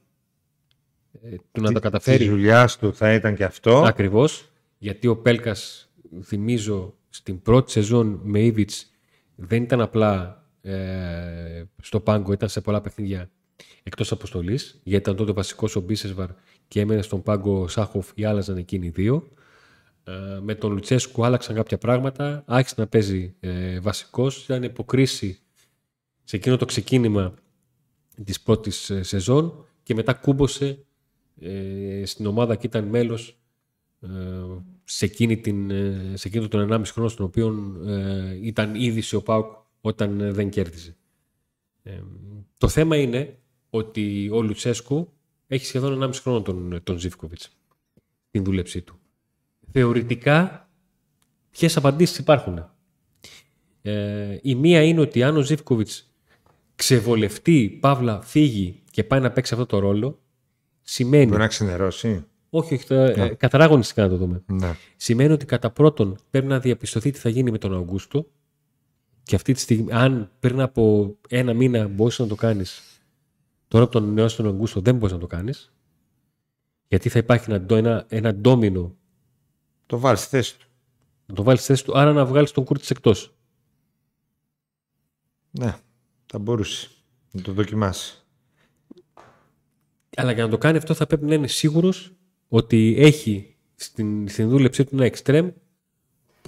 [1.22, 2.18] ε, του να το καταφέρει.
[2.18, 3.82] Της δουλειάς του θα ήταν και αυτό.
[3.82, 4.52] Ακριβώς.
[4.78, 5.90] Γιατί ο Πέλκας,
[6.22, 8.70] θυμίζω, στην πρώτη σεζόν με Ήβιτ
[9.34, 13.30] δεν ήταν απλά ε, στο πάγκο, ήταν σε πολλά παιχνίδια
[13.82, 14.80] εκτός αποστολής.
[14.82, 16.28] Γιατί ήταν τότε βασικός ο Μπίσεσβαρ
[16.68, 19.28] και έμενε στον πάγκο Σάχοφ ή άλλαζαν εκείνοι οι δύο.
[20.04, 22.42] Ε, με τον Λουτσέσκου άλλαξαν κάποια πράγματα.
[22.46, 24.44] Άρχισε να παίζει ε, βασικός.
[24.44, 25.38] Ήταν υποκρίση
[26.24, 27.34] σε εκείνο το ξεκίνημα
[28.24, 30.84] της πρώτης ε, σεζόν και μετά κούμποσε
[31.40, 33.38] ε, στην ομάδα και ήταν μέλος
[34.00, 34.08] ε,
[34.84, 39.16] σε, εκείνη την, ε, σε εκείνο τον 1,5 χρόνο στον οποίο ε, ήταν ήδη σε
[39.16, 39.52] ο Πάουκ
[39.88, 40.96] όταν δεν κέρδιζε.
[42.58, 43.38] το θέμα είναι
[43.70, 45.12] ότι ο Λουτσέσκου
[45.46, 47.56] έχει σχεδόν 1,5 χρόνο τον, τον Ζήφκοβιτς
[48.30, 48.98] την δούλεψή του.
[49.72, 50.68] Θεωρητικά,
[51.50, 52.64] ποιες απαντήσεις υπάρχουν;
[54.42, 56.12] η μία είναι ότι αν ο Ζήφκοβιτς
[56.74, 60.20] ξεβολευτεί, παύλα, φύγει και πάει να παίξει αυτό το ρόλο,
[60.82, 61.26] σημαίνει.
[61.26, 62.24] Μπορεί να ξενερώσει.
[62.50, 62.94] Όχι, όχι.
[62.94, 63.28] Ναι.
[63.28, 64.42] Καθαρά αγωνιστικά να το δούμε.
[64.46, 64.76] Ναι.
[64.96, 68.26] Σημαίνει ότι κατά πρώτον πρέπει να διαπιστωθεί τι θα γίνει με τον Αυγούστο.
[69.28, 72.82] Και αυτή τη στιγμή, αν πριν από ένα μήνα μπορούσες να το κάνεις,
[73.68, 75.72] τώρα από τον νέο στον Αυγούστο δεν μπορείς να το κάνεις.
[76.88, 78.96] Γιατί θα υπάρχει ένα, ένα, ένα ντόμινο.
[79.86, 80.66] Το βάλεις στη θέση του.
[81.26, 83.36] Να το βάλεις στη θέση του, άρα να βγάλεις τον Κούρτης εκτός.
[85.50, 85.76] Ναι,
[86.26, 86.88] θα μπορούσε
[87.32, 88.26] να το δοκιμάσεις.
[90.16, 92.12] Αλλά για να το κάνει αυτό θα πρέπει να είναι σίγουρος
[92.48, 95.50] ότι έχει στην, στην δούλεψή του ένα εξτρέμ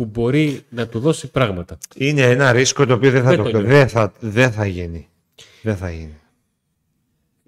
[0.01, 1.78] που μπορεί να του δώσει πράγματα.
[1.96, 5.09] Είναι ένα ρίσκο το οποίο δεν θα, το, δεν θα, δεν θα γίνει.
[5.62, 6.18] Δεν θα γίνει.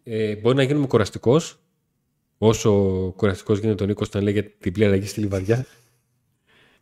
[0.02, 1.58] Ε, μπορεί να γίνουμε κουραστικός.
[2.38, 2.72] Όσο
[3.16, 5.66] κουραστικός γίνεται ο Νίκος όταν λέει για την πλήρη αλλαγή στη λιβαδιά.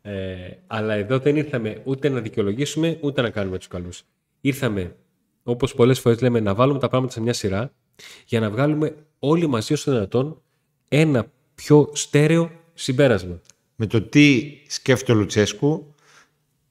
[0.02, 0.12] Ε,
[0.66, 4.02] αλλά εδώ δεν ήρθαμε ούτε να δικαιολογήσουμε ούτε να κάνουμε τους καλούς.
[4.40, 4.96] Ήρθαμε,
[5.42, 7.72] όπως πολλές φορές λέμε, να βάλουμε τα πράγματα σε μια σειρά
[8.26, 10.42] για να βγάλουμε όλοι μαζί όσο δυνατόν
[10.88, 13.40] ένα πιο στέρεο συμπέρασμα.
[13.82, 15.94] Με το τι σκέφτεται ο Λουτσέσκου,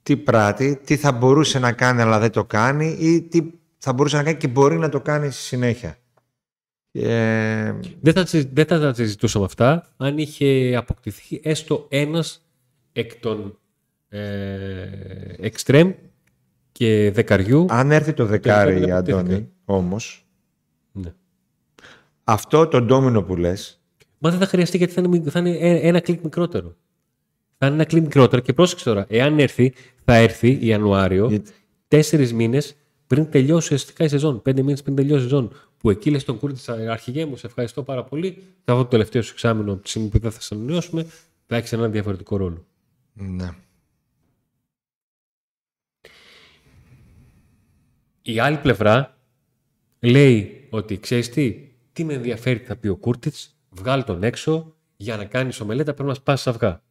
[0.03, 3.41] τι πράττει, τι θα μπορούσε να κάνει αλλά δεν το κάνει ή τι
[3.78, 5.97] θα μπορούσε να κάνει και μπορεί να το κάνει στη συνέχεια.
[6.91, 12.47] Δεν, θα, δεν θα τα συζητούσαμε αυτά αν είχε αποκτηθεί έστω ένας
[12.91, 13.60] εκ των
[14.10, 14.20] ε,
[15.38, 15.91] εξτρέμ
[16.72, 17.66] και δεκαριού.
[17.70, 20.28] Αν έρθει το δεκάρι, Αντώνη, όμως,
[20.91, 21.14] Ναι.
[22.24, 23.82] αυτό το ντόμινο που λες,
[24.20, 26.76] Μα δεν θα χρειαστεί γιατί θα είναι, θα είναι ε- ένα κλικ μικρότερο.
[27.62, 29.05] Θα είναι ένα κλικ μικρότερο και πρόσεξε τώρα.
[29.10, 29.74] Εάν έρθει,
[30.05, 31.51] θα έρθει Ιανουάριο, Γιατί-
[31.88, 32.76] τέσσερις μήνες
[33.07, 34.41] πριν τελειώσει ουσιαστικά η σεζόν.
[34.41, 35.51] Πέντε μήνες πριν τελειώσει η σεζόν.
[35.78, 38.43] Που εκεί λες τον Κούρτιτς, αρχηγέ μου, σε ευχαριστώ πάρα πολύ.
[38.64, 41.05] Θα δω το τελευταίο σου εξάμηνο από τη στιγμή που δεν θα σε ανανεώσουμε.
[41.45, 42.66] Θα έχεις έναν διαφορετικό ρόλο.
[43.14, 43.49] ναι.
[48.22, 49.18] Η άλλη πλευρά
[49.99, 53.36] λέει ότι ξέρεις τι, τι με ενδιαφέρει τι θα πει ο Κούρτιτς,
[53.70, 56.82] βγάλει τον έξω για να κάνεις ομελέτα πρέπει να σπάσει αυγά.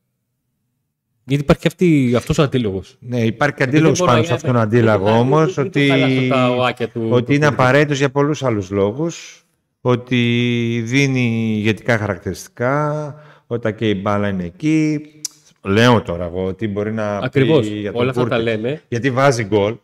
[1.29, 2.97] Γιατί υπάρχει αυτή, αυτός ο αντίλογος.
[3.01, 5.55] Ναι, υπάρχει και δεν αντίλογος μπορώ πάνω να- σε αυτόν τον δεν- αντίλογο δεν- όμως
[5.55, 7.63] δεν- δεν ότι, το χαλάσω τα οάκια του- ότι του είναι Κούρτη.
[7.63, 9.43] απαραίτητος για πολλούς άλλους λόγους.
[9.81, 10.17] Ότι
[10.85, 13.15] δίνει ηγετικά χαρακτηριστικά,
[13.47, 15.01] όταν και η μπάλα είναι εκεί.
[15.63, 17.69] Λέω τώρα εγώ ότι μπορεί να Ακριβώς.
[17.69, 18.57] πει για τον Όλα αυτά τα Κούρτιτς.
[18.63, 18.83] λέμε.
[18.89, 19.77] Γιατί βάζει γκολ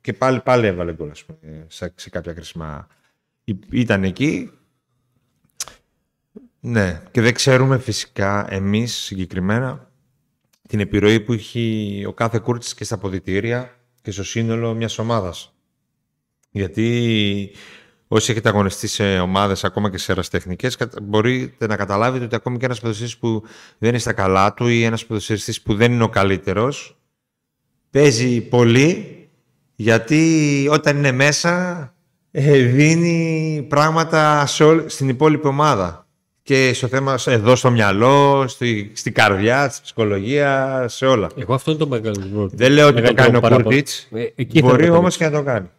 [0.00, 2.86] και πάλι, πάλι έβαλε γκολ ας πούμε, σε, σε κάποια κρίσιμα.
[3.44, 4.50] Ή- Ήταν εκεί.
[6.60, 9.90] Ναι, και δεν ξέρουμε φυσικά εμείς συγκεκριμένα
[10.68, 15.54] την επιρροή που έχει ο κάθε Κούρτης και στα αποδητήρια και στο σύνολο μιας ομάδας.
[16.50, 17.50] Γιατί
[18.08, 22.58] όσοι έχετε αγωνιστεί σε ομάδες ακόμα και σε εραστεχνικές κατα- μπορείτε να καταλάβετε ότι ακόμη
[22.58, 23.42] και ένας ποδοσφαιριστής που
[23.78, 26.98] δεν είναι στα καλά του ή ένας ποδοσφαιριστής που δεν είναι ο καλύτερος
[27.90, 29.18] παίζει πολύ
[29.74, 31.88] γιατί όταν είναι μέσα
[32.30, 36.03] ε, δίνει πράγματα σε όλη- στην υπόλοιπη ομάδα.
[36.46, 41.30] Και στο θέμα εδώ στο μυαλό, στη, στην καρδιά, στη ψυχολογία, σε όλα.
[41.36, 42.48] Εγώ αυτό είναι το μεγαλύτερο.
[42.52, 43.68] Δεν λέω ότι το μεγαλύτερο κάνει ο παράπονο.
[43.68, 44.08] Κούρτιτς.
[44.12, 45.70] Ε, εκεί θα Μπορεί το όμως και να το κάνει.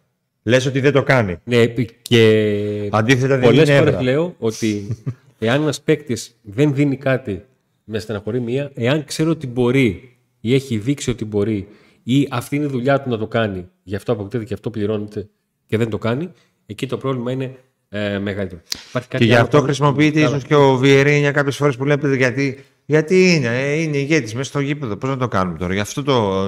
[0.42, 1.36] Λες ότι δεν το κάνει.
[1.44, 1.66] Ναι,
[2.02, 4.02] και Αντίθετα δεν πολλές είναι φορές έβρα.
[4.02, 4.96] λέω ότι
[5.38, 7.44] εάν ένας παίκτης δεν δίνει κάτι
[7.84, 11.68] με στεναχωρεί μία, εάν ξέρω ότι μπορεί ή έχει δείξει ότι μπορεί
[12.02, 15.28] ή αυτή είναι η δουλειά του να το κάνει, γι' αυτό αποκτήθηκε και αυτό πληρώνεται
[15.66, 16.30] και δεν το κάνει,
[16.66, 17.56] εκεί το πρόβλημα είναι
[17.88, 18.60] ε, μεγαλύτερο.
[18.88, 20.36] Υπάρχει κάτι Και γι' άλλο αυτό που- χρησιμοποιείται Καλά.
[20.36, 24.48] ίσως και ο Βιερίνια κάποιες φορές που λέτε γιατί, γιατί είναι, ε, είναι ηγέτης μέσα
[24.50, 24.96] στο γήπεδο.
[24.96, 25.74] Πώς να το κάνουμε τώρα.
[25.74, 26.42] Γι' αυτό το,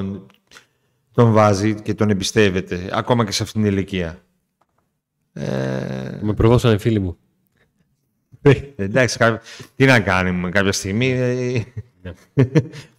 [1.12, 4.22] τον βάζει και τον εμπιστεύεται, ακόμα και σε αυτήν την ηλικία.
[5.32, 7.16] Ε, Με προδώσανε φίλοι μου.
[8.76, 9.43] εντάξει, κά-
[9.76, 11.11] τι να κάνουμε κάποια στιγμή.
[11.11, 11.62] ε,
[12.03, 12.12] Ναι.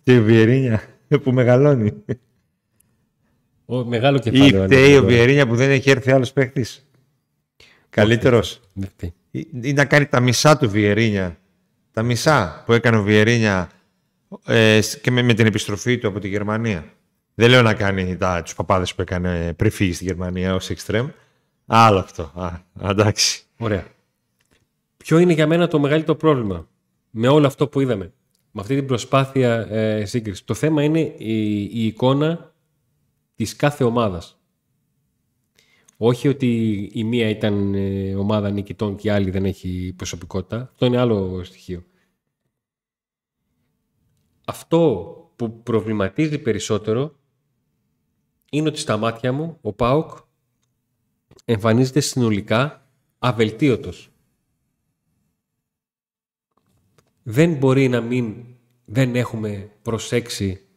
[0.03, 0.81] και ο Βιερίνια
[1.23, 1.93] που μεγαλώνει.
[3.65, 4.63] Ο, μεγάλο Ή κεφάλαιο.
[4.65, 5.07] φταίει ο είναι.
[5.07, 6.65] Βιερίνια που δεν έχει έρθει άλλος παίχτη.
[7.89, 8.59] Καλύτερος.
[8.73, 9.13] Δεν φταίει.
[9.31, 11.37] Ή ή να κάνει τα μισά του Βιερίνια.
[11.91, 13.69] Τα μισά που έκανε ο Βιερίνια
[14.45, 16.93] ε, σ- και με, με την επιστροφή του από τη Γερμανία.
[17.35, 21.07] Δεν λέω να κάνει τα, τους παπάδες που έκανε πριν φύγει στη Γερμανία ως εξτρέμ.
[21.65, 22.23] Άλλο αυτό.
[22.23, 22.51] Α,
[22.89, 23.43] εντάξει.
[23.57, 23.85] Ωραία.
[24.97, 26.67] Ποιο είναι για μένα το μεγαλύτερο πρόβλημα
[27.09, 28.11] με όλο αυτό που είδαμε,
[28.51, 32.53] με αυτή την προσπάθεια ε, σύγκριση; Το θέμα είναι η, η εικόνα
[33.35, 34.38] της κάθε ομάδας.
[36.01, 40.69] Όχι ότι η μία ήταν ε, ομάδα νικητών και η άλλη δεν έχει προσωπικότητα.
[40.71, 41.83] Αυτό είναι άλλο στοιχείο.
[44.45, 47.19] Αυτό που προβληματίζει περισσότερο
[48.51, 50.11] είναι ότι στα μάτια μου ο ΠΑΟΚ
[51.45, 52.89] εμφανίζεται συνολικά
[53.19, 54.09] αβελτίωτος.
[57.23, 58.45] Δεν μπορεί να μην
[58.85, 60.67] δεν έχουμε προσέξει,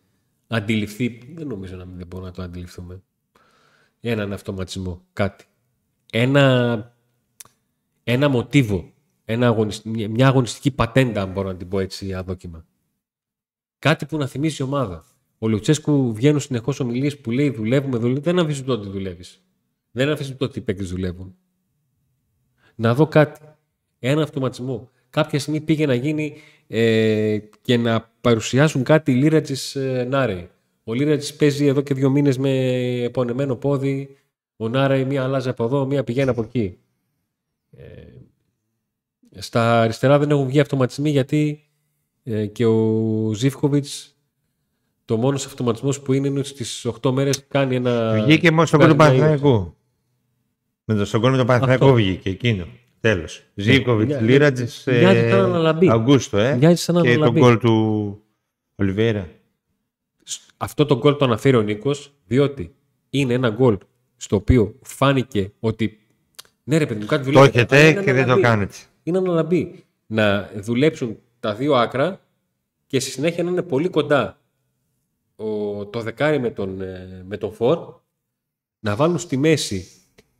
[0.46, 3.02] αντιληφθεί, δεν νομίζω να μην δεν μπορούμε να το αντιληφθούμε,
[4.10, 5.44] έναν αυτοματισμό, κάτι.
[6.12, 6.96] Ένα,
[8.04, 8.92] ένα μοτίβο,
[9.24, 12.66] ένα αγωνισ- μια μια αγωνιστική πατέντα, αν μπορώ να την πω έτσι αδόκιμα.
[13.78, 15.04] Κάτι που να θυμίζει η ομάδα.
[15.38, 18.20] Ο Λουτσέσκου βγαίνουν συνεχώς ομιλίες που λέει δουλεύουμε, δουλεύουμε.
[18.20, 19.42] Δεν αφήσουν το ότι δουλεύεις.
[19.90, 21.36] Δεν αφήσουν το ότι οι παίκτες δουλεύουν.
[22.74, 23.40] Να δω κάτι.
[23.98, 24.90] Ένα αυτοματισμό.
[25.10, 26.36] Κάποια στιγμή πήγε να γίνει
[26.66, 30.50] ε, και να παρουσιάσουν κάτι η Λίρα της ε, Νάρεϊ.
[30.84, 32.50] Ο Λίρα τη παίζει εδώ και δύο μήνες με
[33.02, 34.16] επωνεμένο πόδι.
[34.56, 36.78] Ο Νάρεϊ μία αλλάζει από εδώ, μία πηγαίνει από εκεί.
[37.76, 37.84] Ε,
[39.38, 41.68] στα αριστερά δεν έχουν βγει αυτοματισμοί γιατί
[42.22, 44.16] ε, και ο Ζήφκοβιτς
[45.04, 48.22] το μόνος αυτοματισμός που είναι είναι ότι στις 8 μέρες κάνει ένα...
[48.24, 49.74] Βγήκε μόνος στον κόλ του βγάζει μια Παναθηναϊκού.
[50.84, 51.96] Με το, στον κόλ με τον Παναθηναϊκό Αυτό.
[51.96, 52.66] βγήκε εκείνο.
[53.00, 53.42] Τέλος.
[53.54, 54.82] Ζήκοβιτ, Μοιά- Λίρατζης.
[54.86, 55.88] μοιάζει σαν να αναλαμπεί.
[55.90, 56.56] Αγκούστο, ε.
[56.56, 57.40] Μοιάζει σαν να και τον αναλαμπεί.
[57.40, 58.18] κόλ του
[58.74, 59.28] Ολιβέρα.
[60.62, 62.74] Αυτό το γκολ το αναφέρει ο Νίκος διότι
[63.10, 63.78] είναι ένα γκολ
[64.16, 65.98] στο οποίο φάνηκε ότι
[66.64, 67.58] ναι ρε παιδί μου κάτι Το δουλεύει.
[67.58, 68.42] αλλά έχετε είναι και δεν το αναλαμπεί.
[68.42, 68.74] κάνετε.
[69.02, 69.84] Είναι αναλαμπή.
[70.06, 72.20] Να δουλέψουν τα δύο άκρα
[72.86, 74.40] και στη συνέχεια να είναι πολύ κοντά
[75.36, 77.78] ο, το δεκάρι με τον, ε, με τον Φορ
[78.80, 79.88] να βάλουν στη μέση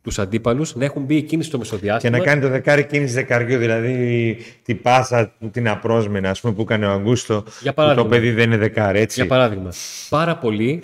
[0.03, 2.17] τους αντίπαλους, να έχουν μπει εκείνοι στο Και μεσοδιάστημα.
[2.17, 6.61] να κάνει το δεκάρι κίνηση δεκαριού, δηλαδή την πάσα που την απρόσμενα, ας πούμε, που
[6.61, 7.43] έκανε ο Αγκούστο.
[7.61, 8.03] Για που παράδειγμα.
[8.03, 9.19] το παιδί δεν είναι δεκάρι, έτσι.
[9.19, 9.73] Για παράδειγμα,
[10.09, 10.83] πάρα πολλοί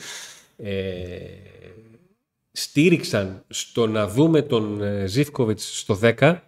[0.57, 0.73] ε,
[2.51, 6.39] στήριξαν στο να δούμε τον ε, Ζήφκοβιτς στο 10, ε,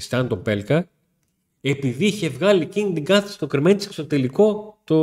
[0.00, 0.88] Σταν τον Πέλκα,
[1.60, 4.96] επειδή είχε βγάλει εκείνη την κάθεση στο Κρεμέντης στο τελικό το,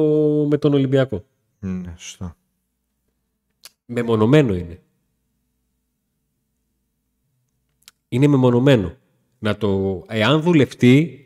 [0.49, 1.25] με τον Ολυμπιακό.
[1.59, 2.35] Ναι, σωστό.
[3.85, 4.79] Μεμονωμένο είναι.
[8.09, 8.95] Είναι μεμονωμένο.
[9.39, 11.25] Να το, εάν δουλευτεί,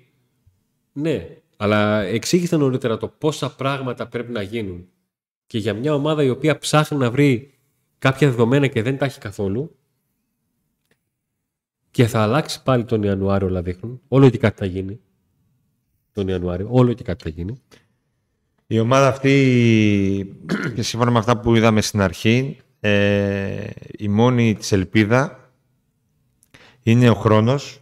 [0.93, 1.27] ναι.
[1.57, 4.87] Αλλά εξήγησε νωρίτερα το πόσα πράγματα πρέπει να γίνουν.
[5.45, 7.53] Και για μια ομάδα η οποία ψάχνει να βρει
[7.97, 9.75] κάποια δεδομένα και δεν τα έχει καθόλου
[11.91, 14.01] και θα αλλάξει πάλι τον Ιανουάριο όλα δείχνουν.
[14.07, 14.99] Όλο και κάτι θα γίνει.
[16.11, 16.67] Τον Ιανουάριο.
[16.71, 17.61] Όλο και κάτι θα γίνει.
[18.67, 20.41] Η ομάδα αυτή,
[20.75, 25.40] και σύμφωνα με αυτά που είδαμε στην αρχή, ε, η μόνη της ελπίδα
[26.83, 27.81] είναι ο χρόνος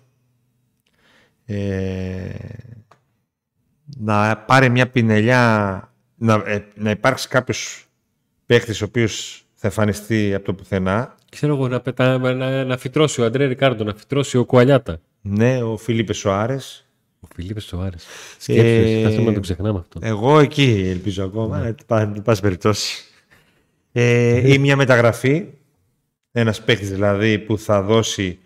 [1.45, 2.29] ε,
[3.97, 5.83] να πάρει μια πινελιά,
[6.15, 7.85] να, ε, να υπάρξει κάποιος
[8.45, 11.15] παίχτης ο οποίος θα εμφανιστεί από το πουθενά.
[11.29, 14.99] Ξέρω εγώ να, πετα, να, να φυτρώσει ο Αντρέ Ρικάρντο, να φυτρώσει ο Κουαλιάτα.
[15.21, 16.57] Ναι, ο Φίλιππε Σοάρε.
[17.19, 17.97] Ο Φιλίππε Σοάρε.
[18.37, 19.99] Σκέψτε, θα θέλουμε να το ξεχνάμε αυτό.
[20.03, 21.75] Εγώ εκεί ελπίζω ακόμα, ναι.
[21.87, 23.03] εν πάση περιπτώσει.
[23.91, 25.45] Ε, ή μια μεταγραφή,
[26.31, 28.39] ένας παίκτη δηλαδή που θα δώσει,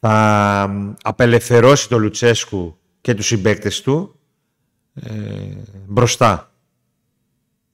[0.00, 4.20] θα απελευθερώσει τον Λουτσέσκου και τους συμπαίκτες του
[4.94, 5.10] ε,
[5.86, 6.54] μπροστά.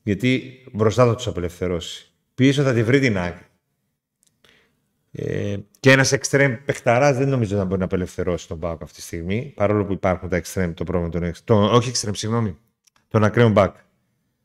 [0.03, 3.45] Γιατί μπροστά θα τους απελευθερώσει πίσω θα τη βρει την άκρη.
[5.11, 9.03] Ε, και ένας εξτρέμ παιχταράς δεν νομίζω να μπορεί να απελευθερώσει τον Μπάκ αυτή τη
[9.03, 9.53] στιγμή.
[9.57, 12.59] Παρόλο που υπάρχουν τα εξτρέμ, το πρόβλημα των το, Όχι εξτρέμ, συγγνώμη.
[13.09, 13.77] Τον ακραίο Μπάκ.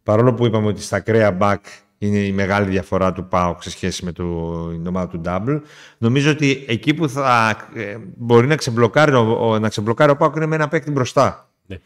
[0.03, 1.65] Παρόλο που είπαμε ότι στα ακραία Μπάκ
[2.01, 4.23] είναι η μεγάλη διαφορά του ΠΑΟΚ σε σχέση με το,
[4.69, 5.61] την ομάδα του Double.
[5.97, 10.45] Νομίζω ότι εκεί που θα ε, μπορεί να ξεμπλοκάρει, ο, να ξεμπλοκάρει ο ΠΑΟΚ είναι
[10.45, 11.49] με ένα παίκτη μπροστά.
[11.65, 11.77] Ναι.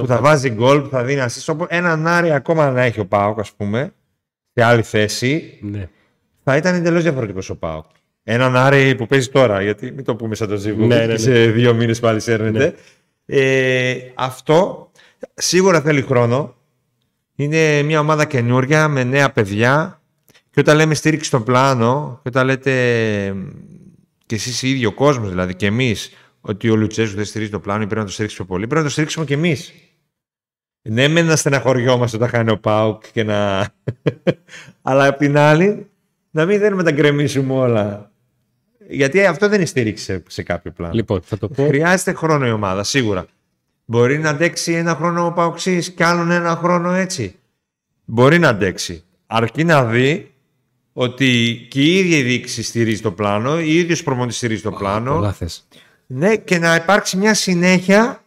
[0.00, 1.66] Που θα βάζει γκολ, που θα δίνει assist.
[1.68, 3.92] Έναν Άρη ακόμα να έχει ο ΠΑΟΚ, ας πούμε,
[4.52, 5.88] σε άλλη θέση, ναι.
[6.42, 7.84] θα ήταν εντελώς διαφορετικός ο Πάο.
[8.22, 11.16] Έναν Άρη που παίζει τώρα, γιατί μην το πούμε σαν το Ζήβο, ναι, ναι, ναι.
[11.16, 12.74] σε δύο μήνες πάλι σέρνεται.
[13.26, 13.40] Ναι.
[13.40, 14.90] Ε, αυτό
[15.34, 16.54] σίγουρα θέλει χρόνο.
[17.36, 20.00] Είναι μια ομάδα καινούρια με νέα παιδιά.
[20.50, 22.72] Και όταν λέμε στήριξη στο πλάνο, και όταν λέτε
[24.26, 26.10] και εσείς οι ίδιοι ο κόσμος, δηλαδή και εμείς,
[26.40, 28.80] ότι ο Λουτσέζου δεν στηρίζει το πλάνο ή πρέπει να το στηρίξει πιο πολύ, πρέπει
[28.80, 29.72] να το στηρίξουμε και εμείς.
[30.82, 33.68] Ναι, με να στεναχωριόμαστε όταν χάνει ο Πάουκ και να.
[34.82, 35.90] Αλλά απ' την άλλη,
[36.30, 38.10] να μην θέλουμε να τα γκρεμίσουμε όλα.
[38.88, 40.94] Γιατί αυτό δεν είναι στήριξη σε, κάποιο πλάνο.
[40.94, 41.66] Λοιπόν, θα το πω.
[41.66, 43.26] Χρειάζεται χρόνο η ομάδα, σίγουρα.
[43.88, 47.34] Μπορεί να αντέξει ένα χρόνο ο Παοξής και άλλον ένα χρόνο έτσι.
[48.04, 49.04] Μπορεί να αντέξει.
[49.26, 50.34] Αρκεί να δει
[50.92, 55.12] ότι και η ίδια η δίκηση στηρίζει το πλάνο, η ίδιος προμονητή στηρίζει το πλάνο.
[55.12, 55.36] Πολλά
[56.06, 58.22] Ναι, και να υπάρξει μια συνέχεια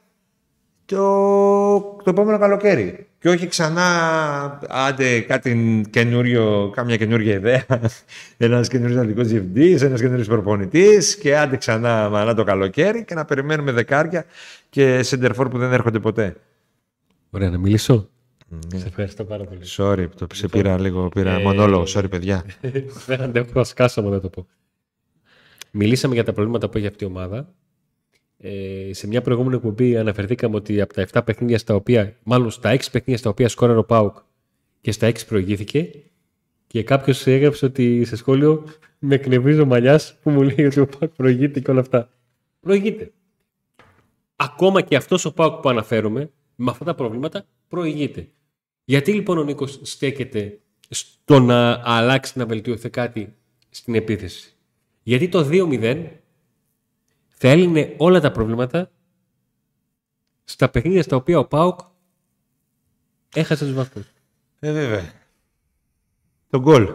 [0.85, 3.08] το, το επόμενο καλοκαίρι.
[3.19, 7.65] Και όχι ξανά, άντε κάτι καινούριο, κάμια καινούργια ιδέα,
[8.37, 13.25] ένας καινούριο αθλητικός διευθυντής, ένας καινούριο προπονητής και άντε ξανά μανά το καλοκαίρι και να
[13.25, 14.25] περιμένουμε δεκάρια
[14.69, 16.35] και σεντερφόρ που δεν έρχονται ποτέ.
[17.29, 18.09] Ωραία, να μιλήσω.
[18.47, 18.79] Ναι.
[18.79, 19.59] Σε ευχαριστώ πάρα πολύ.
[19.77, 21.41] Sorry, το σε πήρα λίγο, πήρα ε...
[21.41, 21.83] μονόλογο.
[21.87, 22.45] Sorry, παιδιά.
[23.07, 24.47] δεν αντέχω, σκάσω να το πω.
[25.71, 27.53] Μιλήσαμε για τα προβλήματα που έχει αυτή η ομάδα
[28.41, 32.75] ε, σε μια προηγούμενη εκπομπή αναφερθήκαμε ότι από τα 7 παιχνίδια στα οποία, μάλλον στα
[32.75, 34.17] 6 παιχνίδια στα οποία σκόραρε ο Πάουκ
[34.81, 35.91] και στα 6 προηγήθηκε
[36.67, 38.63] και κάποιος έγραψε ότι σε σχόλιο
[38.99, 42.09] με εκνευρίζει ο Μαλιά που μου λέει ότι ο Πάουκ προηγείται και όλα αυτά.
[42.59, 43.11] Προηγείται.
[44.35, 48.27] Ακόμα και αυτός ο Πάουκ που αναφέρομαι, με αυτά τα προβλήματα, προηγείται.
[48.85, 50.59] Γιατί λοιπόν ο Νίκος στέκεται
[50.89, 53.35] στο να αλλάξει, να βελτιωθεί κάτι
[53.69, 54.55] στην επίθεση;
[55.03, 56.05] Γιατί το 2-0
[57.41, 58.91] θα έλυνε όλα τα προβλήματα
[60.43, 61.79] στα παιχνίδια στα οποία ο Πάουκ
[63.35, 64.05] έχασε τους βαθμού.
[64.59, 65.11] Ε, βέβαια.
[66.49, 66.89] Το γκολ.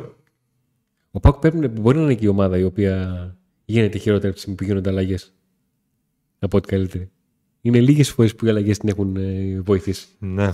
[1.11, 4.41] Ο Πάουκ πρέπει, μπορεί να είναι και η ομάδα η οποία γίνεται χειρότερη από τη
[4.41, 5.33] στιγμή που γίνονται αλλαγές.
[6.39, 7.11] Από ό,τι καλύτερη.
[7.61, 10.07] Είναι λίγες φορές που οι αλλαγές την έχουν ε, βοηθήσει.
[10.19, 10.51] Ναι.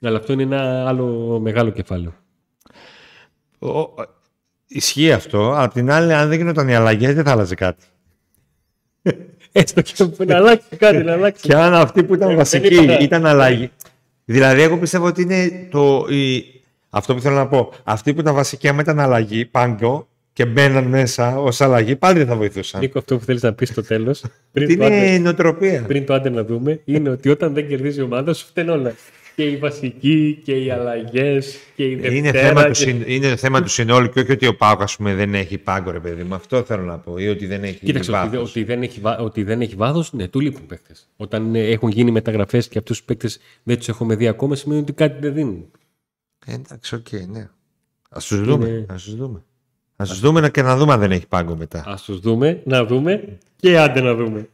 [0.00, 2.14] Αλλά αυτό είναι ένα άλλο μεγάλο κεφάλαιο.
[3.58, 3.94] Ο,
[4.66, 7.84] ισχύει αυτό, αλλά απ' την άλλη, αν δεν γινόταν οι αλλαγές, δεν θα άλλαζε κάτι.
[9.52, 11.48] Έστω και που να αλλάξει κάτι, να αλλάξει.
[11.48, 13.70] Και αν αυτή που ήταν ε, βασική ήταν αλλαγή.
[14.24, 16.44] Δηλαδή, εγώ πιστεύω ότι είναι το, η,
[16.90, 17.72] αυτό που θέλω να πω.
[17.84, 22.26] Αυτή που ήταν βασική, άμα ήταν αλλαγή, πάγκο, και μπαίναν μέσα ως αλλαγή, πάλι δεν
[22.26, 22.80] θα βοηθούσαν.
[22.80, 24.24] Νίκο, αυτό που θέλεις να πεις στο τέλος.
[24.52, 25.84] είναι νοοτροπία.
[25.86, 28.94] Πριν το άντε να δούμε, είναι ότι όταν δεν κερδίζει η ομάδα σου, φταίνουν όλα
[29.38, 32.14] και οι βασικοί και οι αλλαγές και οι δευτέρα.
[32.14, 32.94] Είναι θέμα, και...
[32.94, 36.22] του, είναι θέμα του συνόλου και όχι ότι ο ΠΑΟΚ δεν έχει πάγκο, ρε παιδί
[36.22, 36.34] μου.
[36.34, 37.18] Αυτό θέλω να πω.
[37.18, 38.32] Ή ότι δεν έχει Κοίταξε, βάθος.
[38.32, 41.08] Ότι, ότι, δεν έχει, ότι δεν έχει βάθος, ναι, του λείπουν παίκτες.
[41.16, 44.92] Όταν έχουν γίνει μεταγραφές και αυτούς τους παίκτες δεν τους έχουμε δει ακόμα, σημαίνει ότι
[44.92, 45.70] κάτι δεν δίνουν.
[46.46, 47.40] Εντάξει, OK, okay, ναι.
[48.08, 48.68] Ας τους δούμε.
[48.68, 48.86] Είναι...
[48.88, 49.42] Ας τους δούμε.
[49.96, 51.78] Ας τους δούμε και να δούμε αν δεν έχει πάγκο μετά.
[51.78, 54.48] Ας τους δούμε, να δούμε και άντε να δούμε.